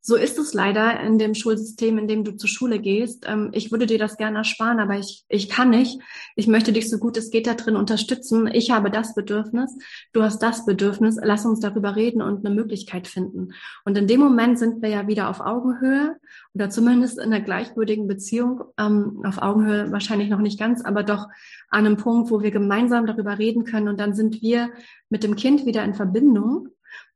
[0.00, 3.24] so ist es leider in dem Schulsystem, in dem du zur Schule gehst.
[3.26, 6.00] Ähm, ich würde dir das gerne ersparen, aber ich, ich kann nicht.
[6.36, 8.46] Ich möchte dich so gut es geht da drin unterstützen.
[8.46, 9.76] Ich habe das Bedürfnis,
[10.12, 11.18] du hast das Bedürfnis.
[11.22, 13.52] Lass uns darüber reden und eine Möglichkeit finden.
[13.84, 16.16] Und in dem Moment sind wir ja wieder auf Augenhöhe
[16.54, 18.62] oder zumindest in einer gleichwürdigen Beziehung.
[18.78, 21.26] Ähm, auf Augenhöhe wahrscheinlich noch nicht ganz, aber doch
[21.68, 23.88] an einem Punkt, wo wir gemeinsam darüber reden können.
[23.88, 24.70] Und dann sind wir
[25.10, 26.68] mit dem Kind wieder in Verbindung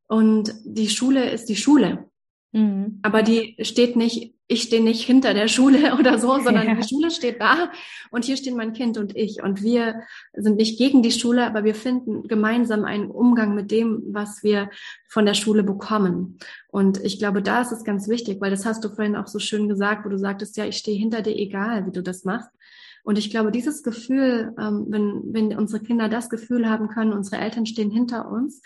[0.08, 2.11] Und die Schule ist die Schule.
[2.52, 3.00] Mhm.
[3.02, 6.74] Aber die steht nicht, ich stehe nicht hinter der Schule oder so, sondern ja.
[6.74, 7.72] die Schule steht da
[8.10, 9.42] und hier stehen mein Kind und ich.
[9.42, 10.02] Und wir
[10.34, 14.70] sind nicht gegen die Schule, aber wir finden gemeinsam einen Umgang mit dem, was wir
[15.08, 16.38] von der Schule bekommen.
[16.68, 19.38] Und ich glaube, da ist es ganz wichtig, weil das hast du vorhin auch so
[19.38, 22.50] schön gesagt, wo du sagtest, ja, ich stehe hinter dir, egal wie du das machst.
[23.04, 27.42] Und ich glaube, dieses Gefühl, ähm, wenn, wenn unsere Kinder das Gefühl haben können, unsere
[27.42, 28.62] Eltern stehen hinter uns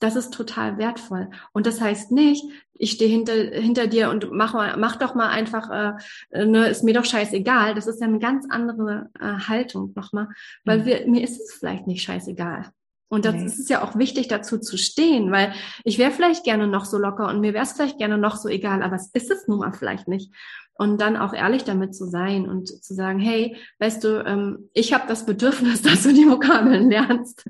[0.00, 1.30] das ist total wertvoll.
[1.52, 5.28] Und das heißt nicht, ich stehe hinter, hinter dir und mach, mal, mach doch mal
[5.28, 5.70] einfach,
[6.30, 7.74] äh, ne, ist mir doch scheißegal.
[7.74, 10.28] Das ist ja eine ganz andere äh, Haltung nochmal,
[10.64, 10.84] weil mhm.
[10.86, 12.70] wir, mir ist es vielleicht nicht scheißegal.
[13.12, 13.44] Und das nee.
[13.44, 15.52] ist ja auch wichtig, dazu zu stehen, weil
[15.84, 18.48] ich wäre vielleicht gerne noch so locker und mir wäre es vielleicht gerne noch so
[18.48, 20.32] egal, aber es ist es nun mal vielleicht nicht
[20.80, 24.94] und dann auch ehrlich damit zu sein und zu sagen, hey, weißt du, ähm, ich
[24.94, 27.44] habe das Bedürfnis, dass du die Vokabeln lernst.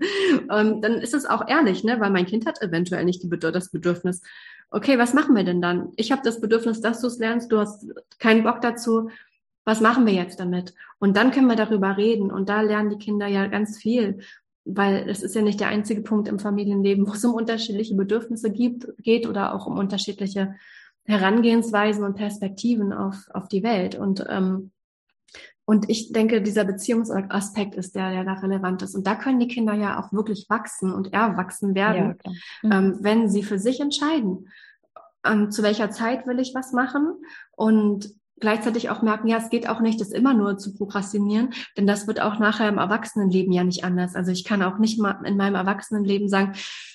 [0.51, 2.01] Ähm, dann ist es auch ehrlich, ne?
[2.01, 4.23] weil mein Kind hat eventuell nicht die, das Bedürfnis.
[4.73, 5.93] Okay, was machen wir denn dann?
[5.95, 7.87] Ich habe das Bedürfnis, dass du es lernst, du hast
[8.19, 9.11] keinen Bock dazu.
[9.65, 10.75] Was machen wir jetzt damit?
[10.99, 12.33] Und dann können wir darüber reden.
[12.33, 14.19] Und da lernen die Kinder ja ganz viel
[14.67, 18.51] weil es ist ja nicht der einzige Punkt im Familienleben, wo es um unterschiedliche Bedürfnisse
[18.51, 20.55] gibt, geht oder auch um unterschiedliche
[21.05, 23.95] Herangehensweisen und Perspektiven auf, auf die Welt.
[23.95, 24.71] Und, ähm,
[25.65, 28.95] und ich denke, dieser Beziehungsaspekt ist der, der da relevant ist.
[28.95, 32.33] Und da können die Kinder ja auch wirklich wachsen und erwachsen werden, ja,
[32.63, 32.73] mhm.
[32.73, 34.49] ähm, wenn sie für sich entscheiden,
[35.25, 37.15] ähm, zu welcher Zeit will ich was machen
[37.53, 41.87] und gleichzeitig auch merken, ja, es geht auch nicht, das immer nur zu prokrastinieren, denn
[41.87, 44.15] das wird auch nachher im Erwachsenenleben ja nicht anders.
[44.15, 46.55] Also ich kann auch nicht mal in meinem Erwachsenenleben sagen,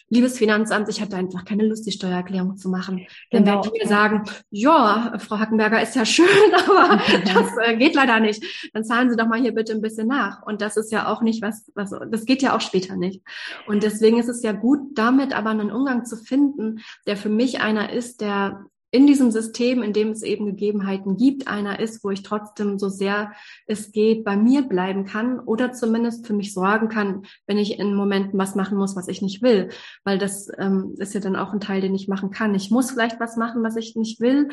[0.10, 3.06] liebes Finanzamt, ich hatte einfach keine Lust, die Steuererklärung zu machen.
[3.32, 3.64] Dann genau.
[3.64, 6.28] werden die mir sagen, ja, Frau Hackenberger ist ja schön,
[6.68, 8.72] aber das äh, geht leider nicht.
[8.74, 10.44] Dann zahlen Sie doch mal hier bitte ein bisschen nach.
[10.44, 13.22] Und das ist ja auch nicht was, was, das geht ja auch später nicht.
[13.68, 17.62] Und deswegen ist es ja gut, damit aber einen Umgang zu finden, der für mich
[17.62, 22.12] einer ist, der in diesem System, in dem es eben Gegebenheiten gibt, einer ist, wo
[22.12, 23.34] ich trotzdem so sehr
[23.68, 27.94] es geht bei mir bleiben kann oder zumindest für mich sorgen kann, wenn ich in
[27.94, 29.68] Momenten was machen muss, was ich nicht will.
[30.06, 32.56] Weil das ähm, ist ja dann auch ein Teil, den ich machen kann.
[32.56, 34.48] Ich muss vielleicht was machen, was ich nicht will,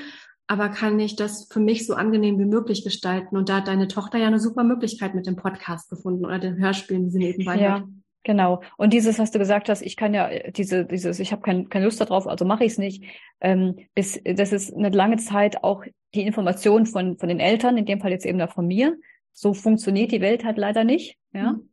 [0.48, 3.36] aber kann ich das für mich so angenehm wie möglich gestalten?
[3.36, 6.58] Und da hat deine Tochter ja eine super Möglichkeit mit dem Podcast gefunden oder den
[6.58, 7.74] Hörspielen, die sie nebenbei ja.
[7.76, 7.84] hat.
[8.24, 8.62] Genau.
[8.76, 11.68] Und dieses, was du gesagt hast, ich kann ja äh, diese, dieses, ich habe kein,
[11.68, 13.04] keine Lust darauf, also mache ich es nicht.
[13.40, 17.86] Ähm, bis, das ist eine lange Zeit auch die Information von von den Eltern, in
[17.86, 18.96] dem Fall jetzt eben da von mir.
[19.32, 21.16] So funktioniert die Welt halt leider nicht.
[21.32, 21.52] Ja.
[21.52, 21.68] Mhm.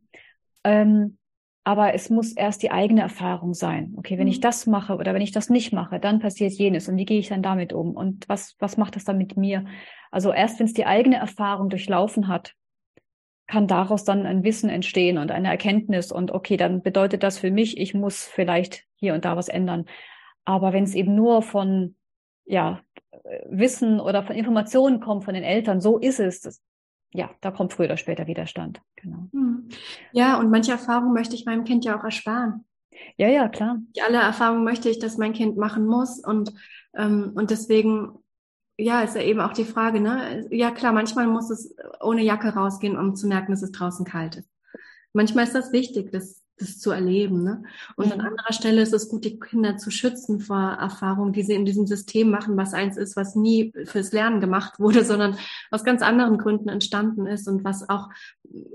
[0.64, 1.16] Ähm,
[1.62, 3.94] aber es muss erst die eigene Erfahrung sein.
[3.96, 4.32] Okay, wenn mhm.
[4.32, 6.88] ich das mache oder wenn ich das nicht mache, dann passiert jenes.
[6.88, 7.94] Und wie gehe ich dann damit um?
[7.94, 9.66] Und was was macht das dann mit mir?
[10.10, 12.54] Also erst wenn es die eigene Erfahrung durchlaufen hat,
[13.50, 17.50] kann daraus dann ein Wissen entstehen und eine Erkenntnis und okay, dann bedeutet das für
[17.50, 19.86] mich, ich muss vielleicht hier und da was ändern.
[20.44, 21.96] Aber wenn es eben nur von
[22.44, 22.80] ja,
[23.48, 26.42] Wissen oder von Informationen kommt von den Eltern, so ist es.
[26.42, 26.62] Das,
[27.12, 28.80] ja, da kommt früher oder später Widerstand.
[28.94, 29.26] Genau.
[29.32, 29.68] Hm.
[30.12, 32.64] Ja, und manche Erfahrungen möchte ich meinem Kind ja auch ersparen.
[33.16, 33.78] Ja, ja, klar.
[33.88, 36.52] Nicht alle Erfahrungen möchte ich, dass mein Kind machen muss und
[36.96, 38.12] ähm, und deswegen
[38.80, 40.46] ja, ist ja eben auch die Frage, ne?
[40.50, 44.36] Ja, klar, manchmal muss es ohne Jacke rausgehen, um zu merken, dass es draußen kalt
[44.36, 44.48] ist.
[45.12, 47.42] Manchmal ist das wichtig, das das zu erleben.
[47.42, 47.62] Ne?
[47.96, 48.12] Und mhm.
[48.12, 51.64] an anderer Stelle ist es gut, die Kinder zu schützen vor Erfahrungen, die sie in
[51.64, 55.36] diesem System machen, was eins ist, was nie fürs Lernen gemacht wurde, sondern
[55.70, 58.08] aus ganz anderen Gründen entstanden ist und was auch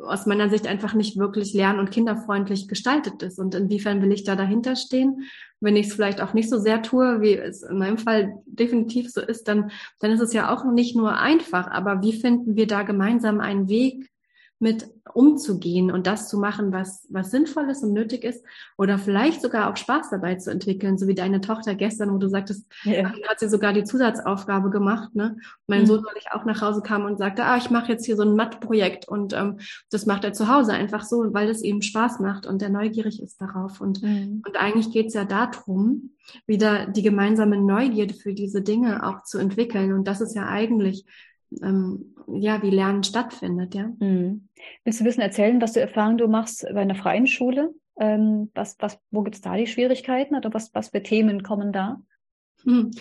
[0.02, 3.40] aus meiner Sicht einfach nicht wirklich lern- und kinderfreundlich gestaltet ist.
[3.40, 5.24] Und inwiefern will ich da dahinter stehen?
[5.60, 9.12] Wenn ich es vielleicht auch nicht so sehr tue, wie es in meinem Fall definitiv
[9.12, 11.68] so ist, dann, dann ist es ja auch nicht nur einfach.
[11.68, 14.10] Aber wie finden wir da gemeinsam einen Weg,
[14.60, 18.44] mit umzugehen und das zu machen, was, was sinnvoll ist und nötig ist
[18.78, 22.30] oder vielleicht sogar auch Spaß dabei zu entwickeln, so wie deine Tochter gestern, wo du
[22.30, 23.12] sagtest, ja.
[23.28, 25.14] hat sie sogar die Zusatzaufgabe gemacht.
[25.14, 25.38] Ne?
[25.68, 25.86] Mein mhm.
[25.88, 28.36] Sohn neulich auch nach Hause kam und sagte, ah, ich mache jetzt hier so ein
[28.36, 29.60] Mattprojekt und ähm,
[29.92, 33.22] das macht er zu Hause einfach so, weil es ihm Spaß macht und er neugierig
[33.22, 33.82] ist darauf.
[33.82, 34.42] Und, mhm.
[34.46, 36.12] und eigentlich geht es ja darum,
[36.48, 39.94] wieder die gemeinsame Neugierde für diese Dinge auch zu entwickeln.
[39.94, 41.06] Und das ist ja eigentlich
[41.62, 43.92] ähm, ja, wie Lernen stattfindet, ja.
[44.00, 44.48] Mhm.
[44.84, 47.74] Willst du ein bisschen erzählen, was du Erfahrungen du machst bei einer freien Schule?
[47.98, 51.72] Ähm, was, was, wo gibt es da die Schwierigkeiten oder was, was für Themen kommen
[51.72, 52.02] da?
[52.64, 52.92] Hm.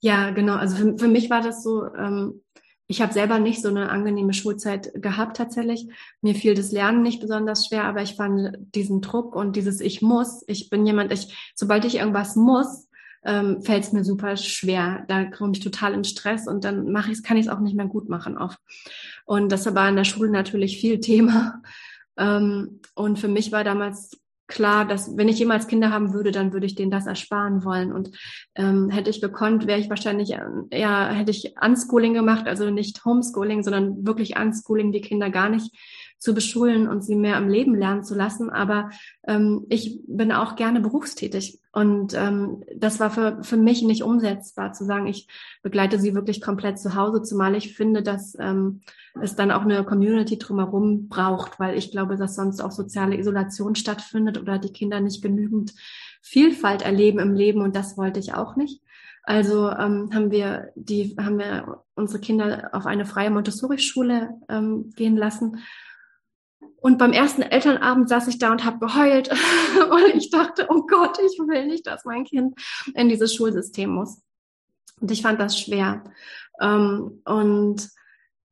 [0.00, 0.54] Ja, genau.
[0.54, 2.42] Also für, für mich war das so, ähm,
[2.90, 5.86] ich habe selber nicht so eine angenehme Schulzeit gehabt tatsächlich.
[6.22, 10.02] Mir fiel das Lernen nicht besonders schwer, aber ich fand diesen Druck und dieses Ich
[10.02, 12.88] muss, ich bin jemand, ich, sobald ich irgendwas muss,
[13.24, 15.04] ähm, fällt es mir super schwer.
[15.08, 17.76] Da komme ich total in Stress und dann mache ich kann ich es auch nicht
[17.76, 18.58] mehr gut machen oft.
[19.24, 21.62] Und das war in der Schule natürlich viel Thema.
[22.16, 26.52] Ähm, und für mich war damals klar, dass wenn ich jemals Kinder haben würde, dann
[26.52, 27.92] würde ich denen das ersparen wollen.
[27.92, 28.10] Und
[28.56, 30.32] ähm, hätte ich gekonnt, wäre ich wahrscheinlich
[30.70, 35.72] eher, hätte ich Unschooling gemacht, also nicht Homeschooling, sondern wirklich Unschooling, die Kinder gar nicht
[36.20, 38.50] zu beschulen und sie mehr im Leben lernen zu lassen.
[38.50, 38.90] Aber
[39.26, 41.60] ähm, ich bin auch gerne berufstätig.
[41.72, 45.28] Und ähm, das war für, für mich nicht umsetzbar, zu sagen, ich
[45.62, 48.82] begleite sie wirklich komplett zu Hause, zumal ich finde, dass ähm,
[49.20, 53.74] es dann auch eine Community drumherum braucht, weil ich glaube, dass sonst auch soziale Isolation
[53.74, 55.72] stattfindet oder die Kinder nicht genügend
[56.20, 58.82] Vielfalt erleben im Leben und das wollte ich auch nicht.
[59.22, 65.16] Also ähm, haben wir die haben wir unsere Kinder auf eine freie Montessori-Schule ähm, gehen
[65.16, 65.58] lassen
[66.80, 69.30] und beim ersten Elternabend saß ich da und habe geheult,
[69.90, 72.54] weil ich dachte, oh Gott, ich will nicht, dass mein Kind
[72.94, 74.22] in dieses Schulsystem muss.
[75.00, 76.04] Und ich fand das schwer.
[76.60, 77.90] Ähm, und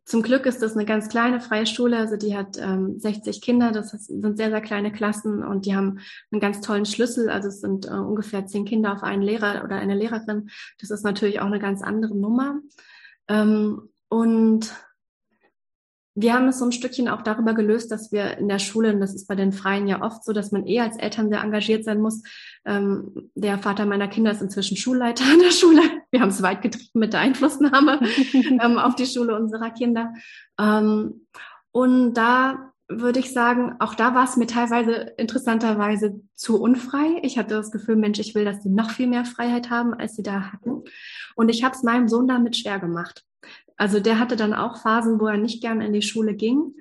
[0.05, 3.73] zum Glück ist das eine ganz kleine freie Schule, also die hat 60 ähm, Kinder,
[3.73, 5.99] das sind sehr, sehr kleine Klassen und die haben
[6.31, 9.77] einen ganz tollen Schlüssel, also es sind äh, ungefähr zehn Kinder auf einen Lehrer oder
[9.77, 10.49] eine Lehrerin.
[10.81, 12.59] Das ist natürlich auch eine ganz andere Nummer.
[13.29, 14.75] Ähm, und
[16.21, 19.01] wir haben es so ein Stückchen auch darüber gelöst, dass wir in der Schule, und
[19.01, 21.85] das ist bei den Freien ja oft so, dass man eher als Eltern sehr engagiert
[21.85, 22.23] sein muss.
[22.65, 25.83] Ähm, der Vater meiner Kinder ist inzwischen Schulleiter an der Schule.
[26.11, 28.01] Wir haben es weit getrieben mit der Einflussnahme
[28.33, 30.13] ähm, auf die Schule unserer Kinder.
[30.59, 31.27] Ähm,
[31.71, 37.21] und da würde ich sagen, auch da war es mir teilweise interessanterweise zu unfrei.
[37.23, 40.17] Ich hatte das Gefühl, Mensch, ich will, dass sie noch viel mehr Freiheit haben, als
[40.17, 40.83] sie da hatten.
[41.37, 43.25] Und ich habe es meinem Sohn damit schwer gemacht.
[43.79, 46.75] Also der hatte dann auch Phasen, wo er nicht gern in die Schule ging.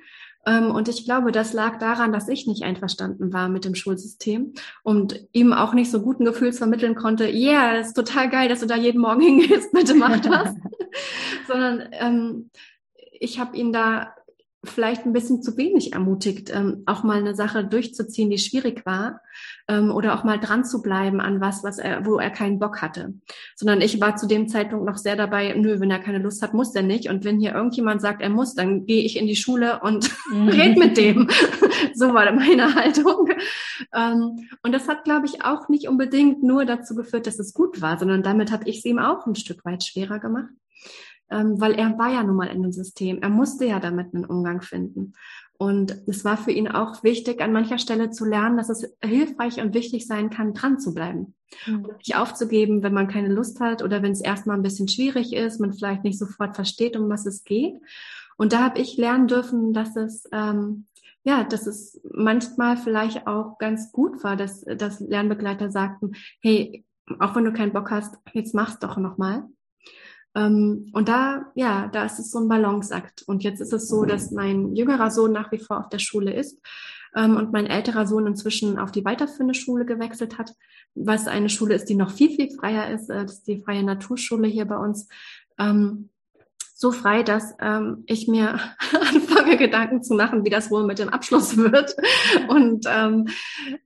[0.46, 4.54] Ähm, und ich glaube, das lag daran, dass ich nicht einverstanden war mit dem Schulsystem
[4.84, 8.62] und ihm auch nicht so guten Gefühls vermitteln konnte, ja, yeah, ist total geil, dass
[8.62, 10.56] du da jeden Morgen hingehst, bitte mach das.
[11.48, 12.50] Sondern ähm,
[13.20, 14.14] ich habe ihn da
[14.64, 19.22] vielleicht ein bisschen zu wenig ermutigt, ähm, auch mal eine Sache durchzuziehen, die schwierig war,
[19.68, 22.82] ähm, oder auch mal dran zu bleiben an was, was er, wo er keinen Bock
[22.82, 23.14] hatte.
[23.56, 26.54] Sondern ich war zu dem Zeitpunkt noch sehr dabei, nö, wenn er keine Lust hat,
[26.54, 27.10] muss er nicht.
[27.10, 30.50] Und wenn hier irgendjemand sagt, er muss, dann gehe ich in die Schule und mhm.
[30.50, 31.30] red mit dem.
[31.94, 33.30] so war meine Haltung.
[33.94, 37.82] Ähm, und das hat, glaube ich, auch nicht unbedingt nur dazu geführt, dass es gut
[37.82, 40.50] war, sondern damit habe ich es ihm auch ein Stück weit schwerer gemacht
[41.30, 43.20] ähm, weil er war ja nun mal in dem System.
[43.22, 45.14] Er musste ja damit einen Umgang finden.
[45.58, 49.60] Und es war für ihn auch wichtig, an mancher Stelle zu lernen, dass es hilfreich
[49.60, 51.34] und wichtig sein kann, dran zu bleiben.
[51.66, 51.86] Mhm.
[51.86, 55.34] Und nicht aufzugeben, wenn man keine Lust hat oder wenn es erstmal ein bisschen schwierig
[55.34, 57.76] ist, man vielleicht nicht sofort versteht, um was es geht.
[58.38, 60.86] Und da habe ich lernen dürfen, dass es ähm,
[61.28, 66.86] ja, dass es manchmal vielleicht auch ganz gut war, dass, dass Lernbegleiter sagten, hey,
[67.20, 69.44] auch wenn du keinen Bock hast, jetzt mach's doch nochmal.
[70.38, 73.24] Ähm, und da, ja, da ist es so ein Balanceakt.
[73.24, 76.34] Und jetzt ist es so, dass mein jüngerer Sohn nach wie vor auf der Schule
[76.34, 76.62] ist
[77.16, 80.54] ähm, und mein älterer Sohn inzwischen auf die weiterführende Schule gewechselt hat,
[80.94, 83.10] was eine Schule ist, die noch viel, viel freier ist.
[83.10, 85.08] Äh, ist die freie Naturschule hier bei uns.
[85.58, 86.10] Ähm,
[86.80, 88.60] so frei, dass ähm, ich mir
[88.94, 91.96] anfange, Gedanken zu machen, wie das wohl mit dem Abschluss wird.
[92.50, 93.30] Und ähm,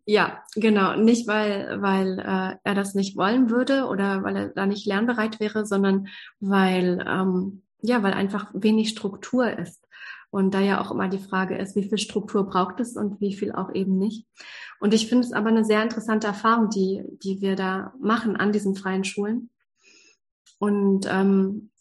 [0.06, 4.66] ja, genau, nicht weil, weil äh, er das nicht wollen würde oder weil er da
[4.66, 6.08] nicht lernbereit wäre, sondern
[6.42, 9.88] weil, ähm, ja, weil einfach wenig Struktur ist.
[10.30, 13.34] Und da ja auch immer die Frage ist, wie viel Struktur braucht es und wie
[13.34, 14.28] viel auch eben nicht.
[14.82, 18.52] Und ich finde es aber eine sehr interessante Erfahrung, die, die wir da machen an
[18.52, 19.50] diesen freien Schulen.
[20.60, 21.72] Und ähm,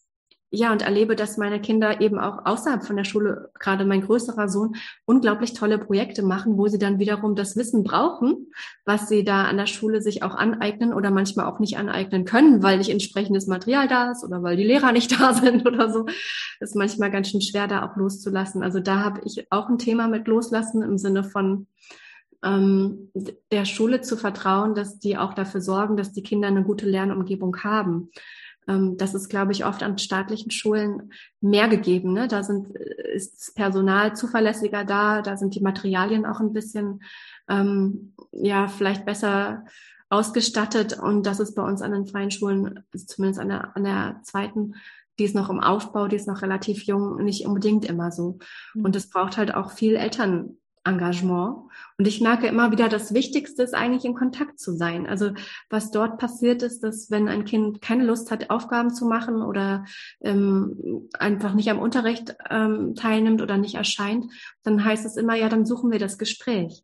[0.52, 4.48] ja, und erlebe, dass meine Kinder eben auch außerhalb von der Schule, gerade mein größerer
[4.48, 8.48] Sohn, unglaublich tolle Projekte machen, wo sie dann wiederum das Wissen brauchen,
[8.84, 12.64] was sie da an der Schule sich auch aneignen oder manchmal auch nicht aneignen können,
[12.64, 16.06] weil nicht entsprechendes Material da ist oder weil die Lehrer nicht da sind oder so.
[16.58, 18.64] Das ist manchmal ganz schön schwer, da auch loszulassen.
[18.64, 21.68] Also da habe ich auch ein Thema mit loslassen im Sinne von,
[22.42, 23.10] ähm,
[23.52, 27.56] der Schule zu vertrauen, dass die auch dafür sorgen, dass die Kinder eine gute Lernumgebung
[27.62, 28.10] haben.
[28.68, 32.12] Ähm, das ist, glaube ich, oft an staatlichen Schulen mehr gegeben.
[32.12, 32.28] Ne?
[32.28, 37.02] Da sind, äh, ist das Personal zuverlässiger da, da sind die Materialien auch ein bisschen,
[37.48, 39.64] ähm, ja, vielleicht besser
[40.08, 40.98] ausgestattet.
[40.98, 44.74] Und das ist bei uns an den freien Schulen, zumindest an der, an der zweiten,
[45.18, 48.38] die ist noch im Aufbau, die ist noch relativ jung, nicht unbedingt immer so.
[48.74, 48.84] Mhm.
[48.86, 51.70] Und es braucht halt auch viel Eltern, Engagement.
[51.98, 55.06] Und ich merke immer wieder, das Wichtigste ist eigentlich in Kontakt zu sein.
[55.06, 55.32] Also
[55.68, 59.84] was dort passiert ist, dass wenn ein Kind keine Lust hat, Aufgaben zu machen oder
[60.20, 64.26] ähm, einfach nicht am Unterricht ähm, teilnimmt oder nicht erscheint,
[64.62, 66.82] dann heißt es immer, ja, dann suchen wir das Gespräch.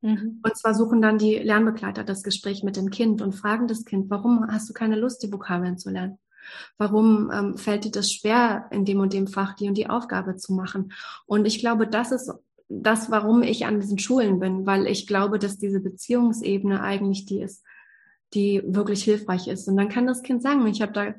[0.00, 0.40] Mhm.
[0.42, 4.10] Und zwar suchen dann die Lernbegleiter das Gespräch mit dem Kind und fragen das Kind,
[4.10, 6.18] warum hast du keine Lust, die Vokabeln zu lernen?
[6.76, 10.36] Warum ähm, fällt dir das schwer, in dem und dem Fach die und die Aufgabe
[10.36, 10.92] zu machen?
[11.24, 12.32] Und ich glaube, das ist
[12.80, 17.40] das, warum ich an diesen Schulen bin, weil ich glaube, dass diese Beziehungsebene eigentlich die
[17.40, 17.62] ist,
[18.34, 19.68] die wirklich hilfreich ist.
[19.68, 21.14] Und dann kann das Kind sagen, ich habe da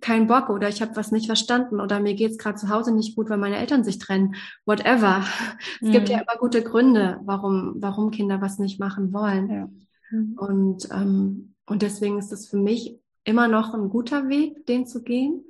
[0.00, 3.16] keinen Bock oder ich habe was nicht verstanden oder mir geht's gerade zu Hause nicht
[3.16, 4.34] gut, weil meine Eltern sich trennen.
[4.66, 5.24] Whatever.
[5.80, 6.22] Es gibt ja mhm.
[6.24, 9.48] immer gute Gründe, warum, warum Kinder was nicht machen wollen.
[9.48, 9.68] Ja.
[10.10, 10.34] Mhm.
[10.38, 15.02] Und, ähm, und deswegen ist es für mich immer noch ein guter Weg, den zu
[15.02, 15.44] gehen.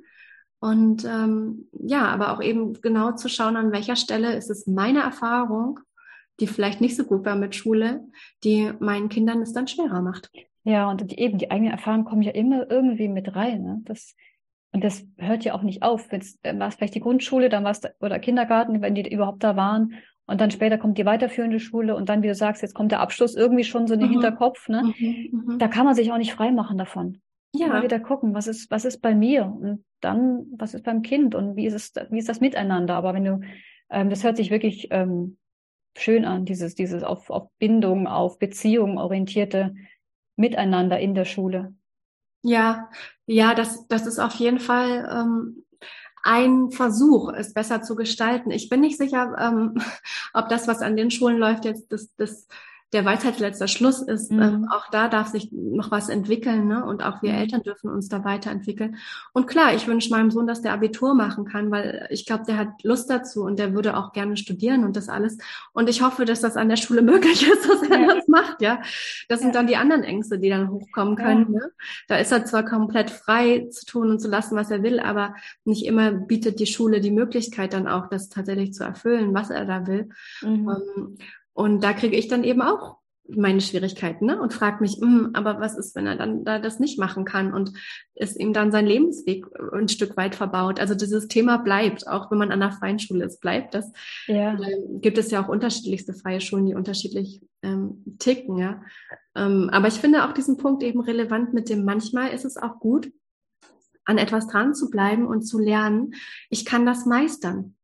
[0.59, 4.99] Und ähm, ja, aber auch eben genau zu schauen, an welcher Stelle ist es meine
[4.99, 5.79] Erfahrung,
[6.39, 8.05] die vielleicht nicht so gut war mit Schule,
[8.43, 10.29] die meinen Kindern es dann schwerer macht.
[10.63, 13.63] Ja, und die, eben die eigenen Erfahrungen kommen ja immer irgendwie mit rein.
[13.63, 13.81] Ne?
[13.85, 14.15] Das,
[14.73, 16.11] und das hört ja auch nicht auf.
[16.11, 19.55] Wenn war es vielleicht die Grundschule, dann war es oder Kindergarten, wenn die überhaupt da
[19.55, 19.95] waren.
[20.27, 22.99] Und dann später kommt die weiterführende Schule und dann, wie du sagst, jetzt kommt der
[22.99, 24.13] Abschluss irgendwie schon so in den mhm.
[24.13, 24.69] Hinterkopf.
[24.69, 24.83] Ne?
[24.83, 25.57] Mhm, mhm.
[25.57, 27.21] Da kann man sich auch nicht frei machen davon.
[27.53, 27.67] Ja.
[27.67, 31.33] Mal wieder gucken, was ist, was ist bei mir und dann, was ist beim Kind
[31.33, 32.95] und wie ist es, wie ist das miteinander?
[32.95, 33.41] Aber wenn du,
[33.89, 35.37] ähm, das hört sich wirklich ähm,
[35.97, 39.75] schön an, dieses, dieses auf, auf Bindung, auf Beziehung orientierte
[40.35, 41.73] Miteinander in der Schule.
[42.43, 42.89] Ja,
[43.25, 45.65] ja, das, das ist auf jeden Fall ähm,
[46.23, 48.51] ein Versuch, es besser zu gestalten.
[48.51, 49.75] Ich bin nicht sicher, ähm,
[50.33, 52.47] ob das, was an den Schulen läuft, jetzt das, das
[52.91, 54.31] der Weisheit letzter Schluss ist.
[54.31, 54.41] Mhm.
[54.41, 56.83] Ähm, auch da darf sich noch was entwickeln, ne?
[56.83, 57.37] Und auch wir mhm.
[57.39, 58.97] Eltern dürfen uns da weiterentwickeln.
[59.31, 62.57] Und klar, ich wünsche meinem Sohn, dass der Abitur machen kann, weil ich glaube, der
[62.57, 65.37] hat Lust dazu und der würde auch gerne studieren und das alles.
[65.71, 68.15] Und ich hoffe, dass das an der Schule möglich ist, dass er ja.
[68.15, 68.81] das macht, ja.
[69.27, 69.45] Das ja.
[69.45, 71.53] sind dann die anderen Ängste, die dann hochkommen können.
[71.53, 71.59] Ja.
[71.59, 71.71] Ne?
[72.07, 75.35] Da ist er zwar komplett frei zu tun und zu lassen, was er will, aber
[75.63, 79.65] nicht immer bietet die Schule die Möglichkeit dann auch, das tatsächlich zu erfüllen, was er
[79.65, 80.09] da will.
[80.41, 80.69] Mhm.
[80.69, 81.17] Ähm,
[81.59, 84.41] und da kriege ich dann eben auch meine Schwierigkeiten ne?
[84.41, 87.53] und frage mich, hm, aber was ist, wenn er dann da das nicht machen kann
[87.53, 87.73] und
[88.15, 90.79] es ihm dann sein Lebensweg ein Stück weit verbaut.
[90.79, 93.91] Also dieses Thema bleibt, auch wenn man an einer freien Schule ist, bleibt das.
[94.27, 94.53] Ja.
[94.53, 98.81] Ähm, gibt es ja auch unterschiedlichste freie Schulen, die unterschiedlich ähm, ticken, ja.
[99.35, 102.79] Ähm, aber ich finde auch diesen Punkt eben relevant mit dem, manchmal ist es auch
[102.79, 103.11] gut,
[104.05, 106.13] an etwas dran zu bleiben und zu lernen,
[106.49, 107.75] ich kann das meistern.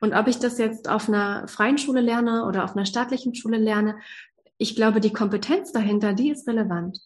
[0.00, 3.58] Und ob ich das jetzt auf einer freien Schule lerne oder auf einer staatlichen Schule
[3.58, 3.96] lerne,
[4.58, 6.98] ich glaube, die Kompetenz dahinter, die ist relevant.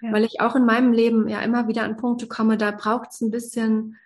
[0.00, 0.12] Ja.
[0.12, 3.20] Weil ich auch in meinem Leben ja immer wieder an Punkte komme, da braucht es
[3.20, 3.96] ein bisschen,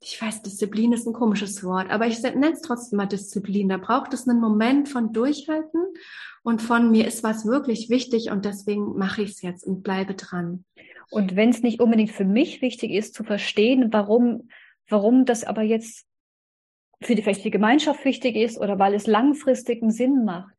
[0.00, 3.68] ich weiß, Disziplin ist ein komisches Wort, aber ich nenne es trotzdem mal Disziplin.
[3.68, 5.80] Da braucht es einen Moment von Durchhalten
[6.42, 10.14] und von mir ist was wirklich wichtig und deswegen mache ich es jetzt und bleibe
[10.14, 10.64] dran.
[11.10, 14.48] Und wenn es nicht unbedingt für mich wichtig ist, zu verstehen, warum,
[14.88, 16.06] warum das aber jetzt
[17.06, 20.54] für die, vielleicht die Gemeinschaft wichtig ist oder weil es langfristigen Sinn macht.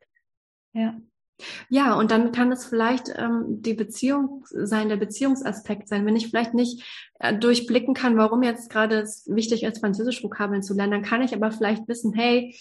[0.73, 0.95] Ja.
[1.67, 6.05] Ja, und dann kann es vielleicht ähm, die Beziehung sein, der Beziehungsaspekt sein.
[6.05, 6.81] Wenn ich vielleicht nicht
[7.19, 11.34] äh, durchblicken kann, warum jetzt gerade es wichtig ist, Französisch-Vokabeln zu lernen, dann kann ich
[11.34, 12.55] aber vielleicht wissen, hey,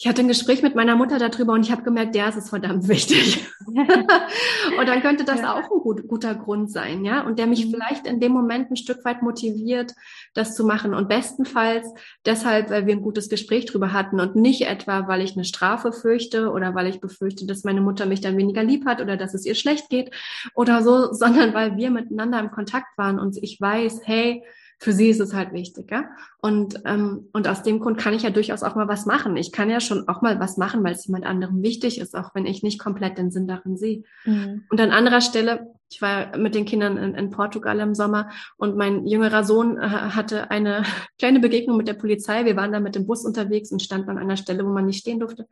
[0.00, 2.48] ich hatte ein Gespräch mit meiner Mutter darüber und ich habe gemerkt, der ist es
[2.48, 3.46] verdammt wichtig.
[3.66, 5.52] und dann könnte das ja.
[5.52, 7.72] auch ein gut, guter Grund sein, ja, und der mich mhm.
[7.72, 9.92] vielleicht in dem Moment ein Stück weit motiviert,
[10.32, 10.94] das zu machen.
[10.94, 11.86] Und bestenfalls
[12.24, 15.92] deshalb, weil wir ein gutes Gespräch drüber hatten und nicht etwa, weil ich eine Strafe
[15.92, 19.34] fürchte oder weil ich befürchte, dass meine Mutter mich dann weniger lieb hat oder dass
[19.34, 20.14] es ihr schlecht geht
[20.54, 24.42] oder so, sondern weil wir miteinander im Kontakt waren und ich weiß, hey,
[24.82, 26.08] für sie ist es halt wichtig, ja.
[26.38, 29.36] Und, ähm, und aus dem Grund kann ich ja durchaus auch mal was machen.
[29.36, 32.34] Ich kann ja schon auch mal was machen, weil es jemand anderem wichtig ist, auch
[32.34, 34.04] wenn ich nicht komplett den Sinn darin sehe.
[34.24, 34.64] Mhm.
[34.70, 38.74] Und an anderer Stelle, ich war mit den Kindern in, in Portugal im Sommer und
[38.74, 40.84] mein jüngerer Sohn äh, hatte eine
[41.18, 42.46] kleine Begegnung mit der Polizei.
[42.46, 45.00] Wir waren da mit dem Bus unterwegs und standen an einer Stelle, wo man nicht
[45.00, 45.46] stehen durfte.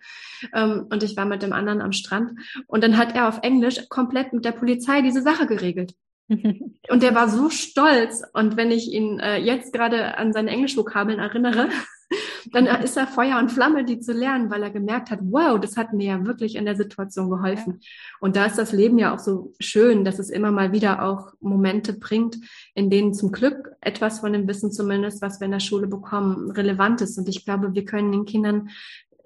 [0.54, 2.32] Ähm, und ich war mit dem anderen am Strand.
[2.66, 5.92] Und dann hat er auf Englisch komplett mit der Polizei diese Sache geregelt.
[6.90, 8.22] Und der war so stolz.
[8.32, 11.68] Und wenn ich ihn äh, jetzt gerade an seine Englischvokabeln erinnere,
[12.52, 15.76] dann ist er Feuer und Flamme, die zu lernen, weil er gemerkt hat, wow, das
[15.76, 17.78] hat mir ja wirklich in der Situation geholfen.
[17.80, 17.88] Ja.
[18.20, 21.32] Und da ist das Leben ja auch so schön, dass es immer mal wieder auch
[21.40, 22.38] Momente bringt,
[22.74, 26.50] in denen zum Glück etwas von dem Wissen zumindest, was wir in der Schule bekommen,
[26.50, 27.18] relevant ist.
[27.18, 28.70] Und ich glaube, wir können den Kindern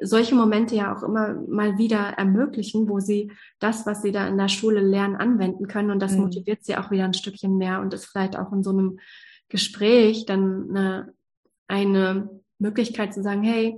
[0.03, 4.39] solche Momente ja auch immer mal wieder ermöglichen, wo sie das, was sie da in
[4.39, 5.91] der Schule lernen, anwenden können.
[5.91, 6.23] Und das mhm.
[6.23, 8.99] motiviert sie auch wieder ein Stückchen mehr und ist vielleicht auch in so einem
[9.49, 11.15] Gespräch dann eine,
[11.69, 13.77] eine Möglichkeit zu sagen, hey,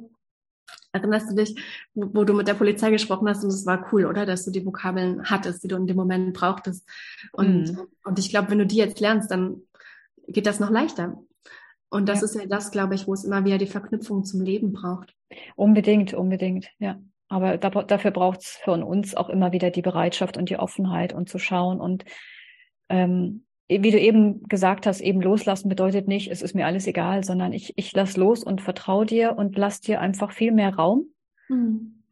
[0.93, 1.61] erinnerst du dich,
[1.95, 4.25] wo, wo, du mit der Polizei gesprochen hast und es war cool, oder?
[4.27, 6.89] Dass du die Vokabeln hattest, die du in dem Moment brauchtest.
[7.33, 7.81] Und, mhm.
[8.05, 9.63] und ich glaube, wenn du die jetzt lernst, dann
[10.29, 11.19] geht das noch leichter.
[11.95, 12.25] Und das ja.
[12.25, 15.15] ist ja das, glaube ich, wo es immer wieder die Verknüpfung zum Leben braucht.
[15.55, 16.99] Unbedingt, unbedingt, ja.
[17.29, 21.13] Aber da, dafür braucht es von uns auch immer wieder die Bereitschaft und die Offenheit
[21.13, 21.81] und zu schauen.
[21.81, 22.05] Und
[22.89, 27.23] ähm, wie du eben gesagt hast, eben loslassen bedeutet nicht, es ist mir alles egal,
[27.23, 31.07] sondern ich, ich lass los und vertraue dir und lass dir einfach viel mehr Raum.
[31.49, 32.04] Mhm.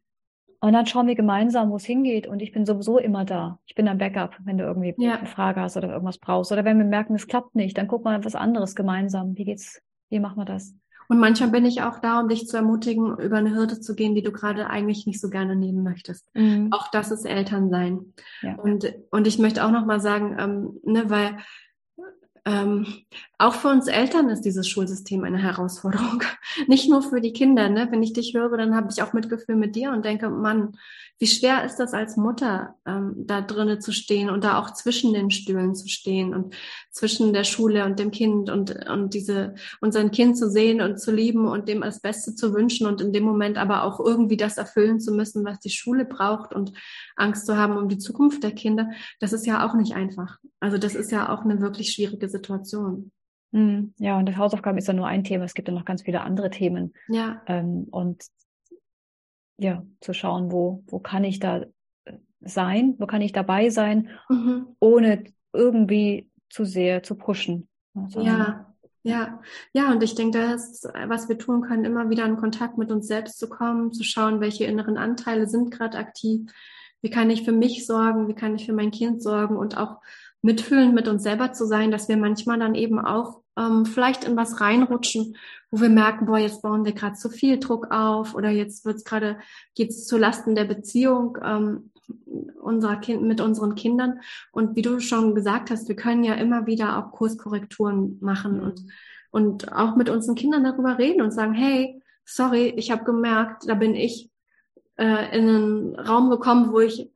[0.63, 2.25] Und dann schauen wir gemeinsam, wo es hingeht.
[2.25, 3.59] Und ich bin sowieso immer da.
[3.65, 5.15] Ich bin ein Backup, wenn du irgendwie ja.
[5.15, 6.53] eine Frage hast oder irgendwas brauchst.
[6.53, 9.35] Oder wenn wir merken, es klappt nicht, dann gucken wir etwas anderes gemeinsam.
[9.35, 9.81] Wie geht's?
[10.09, 10.73] Wie machen wir das?
[11.09, 14.15] Und manchmal bin ich auch da, um dich zu ermutigen, über eine Hürde zu gehen,
[14.15, 16.33] die du gerade eigentlich nicht so gerne nehmen möchtest.
[16.33, 16.69] Mhm.
[16.71, 18.13] Auch das ist Elternsein.
[18.41, 18.55] Ja.
[18.55, 21.39] Und, und ich möchte auch noch mal sagen, ähm, ne, weil
[22.45, 22.85] ähm,
[23.37, 26.23] auch für uns Eltern ist dieses Schulsystem eine Herausforderung.
[26.67, 27.69] Nicht nur für die Kinder.
[27.69, 27.87] Ne?
[27.89, 30.77] Wenn ich dich höre, dann habe ich auch Mitgefühl mit dir und denke, Mann,
[31.19, 35.13] wie schwer ist das als Mutter, ähm, da drinnen zu stehen und da auch zwischen
[35.13, 36.53] den Stühlen zu stehen und
[36.91, 40.99] zwischen der Schule und dem Kind und, und diese, und sein Kind zu sehen und
[40.99, 44.35] zu lieben und dem das Beste zu wünschen und in dem Moment aber auch irgendwie
[44.35, 46.73] das erfüllen zu müssen, was die Schule braucht und
[47.15, 48.89] Angst zu haben um die Zukunft der Kinder.
[49.21, 50.39] Das ist ja auch nicht einfach.
[50.59, 53.11] Also das ist ja auch eine wirklich schwierige Situation.
[53.53, 55.45] Hm, ja, und das Hausaufgaben ist ja nur ein Thema.
[55.45, 56.93] Es gibt ja noch ganz viele andere Themen.
[57.07, 57.41] Ja.
[57.45, 58.25] Ähm, und
[59.57, 61.65] ja, zu schauen, wo, wo kann ich da
[62.05, 64.75] äh, sein, wo kann ich dabei sein, mhm.
[64.79, 65.23] ohne
[65.53, 67.67] irgendwie zu sehr zu pushen.
[67.95, 68.73] Also, ja,
[69.03, 69.41] ja,
[69.73, 73.07] ja, und ich denke, das was wir tun können, immer wieder in Kontakt mit uns
[73.07, 76.49] selbst zu kommen, zu schauen, welche inneren Anteile sind gerade aktiv,
[77.01, 79.99] wie kann ich für mich sorgen, wie kann ich für mein Kind sorgen und auch
[80.43, 84.35] mitfühlend mit uns selber zu sein, dass wir manchmal dann eben auch ähm, vielleicht in
[84.35, 85.37] was reinrutschen,
[85.71, 89.05] wo wir merken, boah, jetzt bauen wir gerade zu viel Druck auf oder jetzt wird's
[89.05, 89.39] gerade,
[89.73, 91.91] geht's zu Lasten der Beziehung ähm,
[92.61, 94.19] unserer kind, mit unseren Kindern.
[94.51, 98.81] Und wie du schon gesagt hast, wir können ja immer wieder auch Kurskorrekturen machen und,
[99.31, 103.75] und auch mit unseren Kindern darüber reden und sagen, hey, sorry, ich habe gemerkt, da
[103.75, 104.29] bin ich
[104.97, 107.09] äh, in einen Raum gekommen, wo ich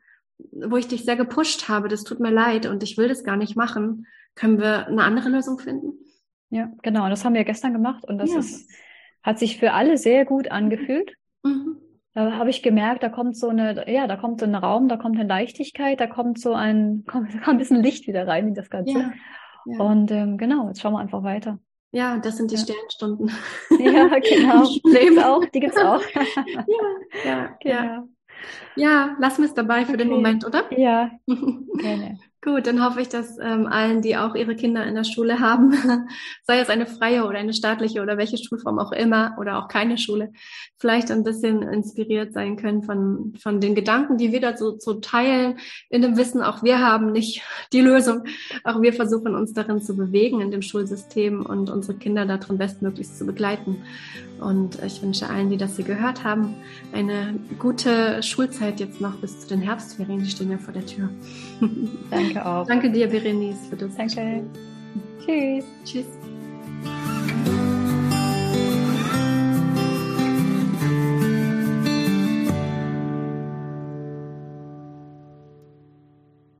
[0.52, 3.38] wo ich dich sehr gepusht habe, das tut mir leid und ich will das gar
[3.38, 4.06] nicht machen.
[4.36, 5.94] Können wir eine andere Lösung finden?
[6.50, 7.10] Ja, genau.
[7.10, 8.40] Das haben wir gestern gemacht und das ja.
[8.40, 8.70] ist,
[9.24, 11.14] hat sich für alle sehr gut angefühlt.
[11.44, 11.78] Mhm.
[12.14, 14.98] Da habe ich gemerkt, da kommt so eine, ja, da kommt so ein Raum, da
[14.98, 18.54] kommt eine Leichtigkeit, da kommt so ein, kommt, kommt ein bisschen Licht wieder rein in
[18.56, 18.94] das Ganze.
[18.94, 19.14] Ja.
[19.66, 19.80] Ja.
[19.84, 21.60] Und ähm, genau, jetzt schauen wir einfach weiter.
[21.92, 22.62] Ja, das sind die ja.
[22.62, 23.32] Sternstunden.
[23.80, 24.66] Ja, genau.
[24.66, 25.46] Die gibt's auch.
[25.46, 26.02] Die gibt's auch.
[26.16, 26.66] ja,
[27.26, 28.08] ja, genau.
[28.76, 29.16] Ja.
[29.20, 29.98] Lassen wir es dabei für okay.
[29.98, 30.64] den Moment, oder?
[30.78, 32.20] Ja, gerne.
[32.48, 35.74] Gut, dann hoffe ich, dass ähm, allen, die auch ihre Kinder in der Schule haben,
[36.44, 39.98] sei es eine freie oder eine staatliche oder welche Schulform auch immer oder auch keine
[39.98, 40.32] Schule,
[40.78, 44.94] vielleicht ein bisschen inspiriert sein können von, von den Gedanken, die wir da so, so
[44.94, 45.58] teilen,
[45.90, 47.42] in dem Wissen, auch wir haben nicht
[47.74, 48.24] die Lösung.
[48.64, 53.18] Auch wir versuchen uns darin zu bewegen in dem Schulsystem und unsere Kinder darin bestmöglichst
[53.18, 53.84] zu begleiten.
[54.40, 56.56] Und ich wünsche allen, die das hier gehört haben,
[56.94, 60.20] eine gute Schulzeit jetzt noch bis zu den Herbstferien.
[60.20, 61.10] Die stehen ja vor der Tür.
[62.10, 62.66] Danke auch.
[62.68, 63.96] Danke dir, Berenice, für das.
[63.96, 64.44] Danke.
[65.26, 65.66] Tschüss.
[65.84, 66.06] Tschüss.